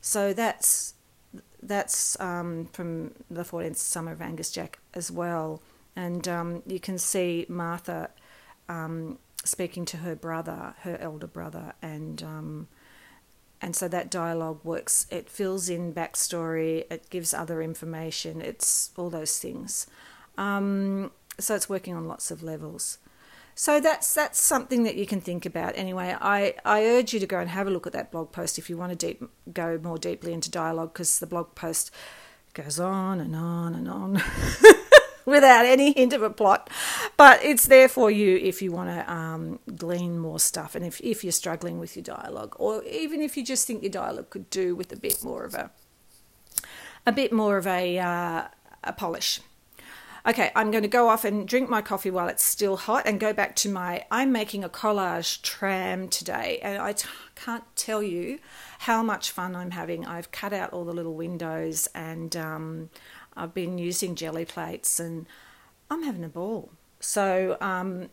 So 0.00 0.32
that's 0.32 0.94
that's 1.62 2.18
um, 2.20 2.66
from 2.72 3.12
the 3.30 3.42
14th 3.42 3.76
Summer 3.76 4.12
of 4.12 4.22
Angus 4.22 4.50
Jack 4.50 4.78
as 4.94 5.10
well. 5.10 5.62
And 5.94 6.26
um, 6.26 6.62
you 6.66 6.80
can 6.80 6.98
see 6.98 7.44
Martha 7.48 8.10
um, 8.68 9.18
speaking 9.44 9.84
to 9.86 9.98
her 9.98 10.14
brother, 10.14 10.74
her 10.80 10.96
elder 11.00 11.26
brother, 11.26 11.74
and 11.82 12.22
um, 12.22 12.68
and 13.60 13.76
so 13.76 13.88
that 13.88 14.10
dialogue 14.10 14.60
works. 14.64 15.06
It 15.10 15.28
fills 15.28 15.68
in 15.68 15.92
backstory. 15.92 16.84
It 16.90 17.10
gives 17.10 17.34
other 17.34 17.60
information. 17.60 18.40
It's 18.40 18.90
all 18.96 19.10
those 19.10 19.38
things. 19.38 19.86
Um, 20.38 21.10
so 21.38 21.54
it's 21.54 21.68
working 21.68 21.94
on 21.94 22.08
lots 22.08 22.30
of 22.30 22.42
levels. 22.42 22.98
So 23.54 23.80
that's 23.80 24.14
that's 24.14 24.40
something 24.40 24.84
that 24.84 24.96
you 24.96 25.06
can 25.06 25.20
think 25.20 25.44
about. 25.44 25.76
Anyway, 25.76 26.16
I, 26.20 26.54
I 26.64 26.84
urge 26.84 27.12
you 27.12 27.20
to 27.20 27.26
go 27.26 27.38
and 27.38 27.50
have 27.50 27.66
a 27.66 27.70
look 27.70 27.86
at 27.86 27.92
that 27.92 28.10
blog 28.10 28.32
post 28.32 28.58
if 28.58 28.70
you 28.70 28.76
want 28.76 28.90
to 28.90 28.96
deep, 28.96 29.22
go 29.52 29.78
more 29.82 29.98
deeply 29.98 30.32
into 30.32 30.50
dialogue 30.50 30.92
because 30.92 31.18
the 31.18 31.26
blog 31.26 31.54
post 31.54 31.90
goes 32.54 32.80
on 32.80 33.20
and 33.20 33.36
on 33.36 33.74
and 33.74 33.88
on 33.88 34.22
without 35.26 35.66
any 35.66 35.92
hint 35.92 36.12
of 36.12 36.22
a 36.22 36.30
plot. 36.30 36.70
But 37.16 37.44
it's 37.44 37.66
there 37.66 37.88
for 37.88 38.10
you 38.10 38.36
if 38.36 38.62
you 38.62 38.72
want 38.72 38.88
to 38.90 39.12
um, 39.12 39.58
glean 39.76 40.18
more 40.18 40.40
stuff 40.40 40.74
and 40.74 40.84
if, 40.84 41.00
if 41.00 41.22
you're 41.22 41.32
struggling 41.32 41.78
with 41.78 41.96
your 41.96 42.02
dialogue 42.02 42.56
or 42.58 42.82
even 42.84 43.20
if 43.20 43.36
you 43.36 43.44
just 43.44 43.66
think 43.66 43.82
your 43.82 43.90
dialogue 43.90 44.30
could 44.30 44.48
do 44.50 44.74
with 44.74 44.90
a 44.92 44.96
bit 44.96 45.22
more 45.22 45.44
of 45.44 45.54
a 45.54 45.70
a 47.06 47.12
bit 47.12 47.32
more 47.32 47.56
of 47.56 47.66
a, 47.66 47.98
uh, 47.98 48.44
a 48.84 48.92
polish. 48.92 49.40
Okay, 50.26 50.52
I'm 50.54 50.70
going 50.70 50.82
to 50.82 50.88
go 50.88 51.08
off 51.08 51.24
and 51.24 51.48
drink 51.48 51.70
my 51.70 51.80
coffee 51.80 52.10
while 52.10 52.28
it's 52.28 52.42
still 52.42 52.76
hot 52.76 53.06
and 53.06 53.18
go 53.18 53.32
back 53.32 53.56
to 53.56 53.70
my. 53.70 54.04
I'm 54.10 54.32
making 54.32 54.62
a 54.62 54.68
collage 54.68 55.40
tram 55.40 56.08
today, 56.08 56.58
and 56.62 56.80
I 56.80 56.92
t- 56.92 57.08
can't 57.34 57.64
tell 57.74 58.02
you 58.02 58.38
how 58.80 59.02
much 59.02 59.30
fun 59.30 59.56
I'm 59.56 59.70
having. 59.70 60.04
I've 60.04 60.30
cut 60.30 60.52
out 60.52 60.72
all 60.74 60.84
the 60.84 60.92
little 60.92 61.14
windows 61.14 61.88
and 61.94 62.36
um, 62.36 62.90
I've 63.34 63.54
been 63.54 63.78
using 63.78 64.14
jelly 64.14 64.44
plates, 64.44 65.00
and 65.00 65.26
I'm 65.90 66.02
having 66.02 66.24
a 66.24 66.28
ball. 66.28 66.70
So 67.00 67.56
um, 67.62 68.10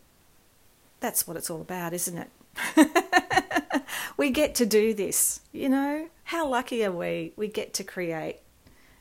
that's 1.00 1.26
what 1.26 1.36
it's 1.36 1.50
all 1.50 1.60
about, 1.60 1.92
isn't 1.92 2.16
it? 2.16 3.82
we 4.16 4.30
get 4.30 4.54
to 4.56 4.66
do 4.66 4.94
this, 4.94 5.40
you 5.52 5.68
know? 5.68 6.08
How 6.24 6.46
lucky 6.48 6.84
are 6.84 6.92
we? 6.92 7.32
We 7.36 7.48
get 7.48 7.74
to 7.74 7.84
create. 7.84 8.38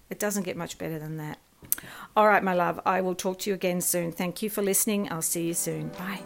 It 0.09 0.19
doesn't 0.19 0.43
get 0.43 0.57
much 0.57 0.77
better 0.77 0.99
than 0.99 1.15
that. 1.17 1.39
All 2.15 2.27
right, 2.27 2.43
my 2.43 2.53
love, 2.53 2.79
I 2.85 3.01
will 3.01 3.15
talk 3.15 3.39
to 3.39 3.49
you 3.49 3.53
again 3.53 3.81
soon. 3.81 4.11
Thank 4.11 4.41
you 4.41 4.49
for 4.49 4.61
listening. 4.61 5.11
I'll 5.11 5.21
see 5.21 5.47
you 5.47 5.53
soon. 5.53 5.89
Bye. 5.89 6.21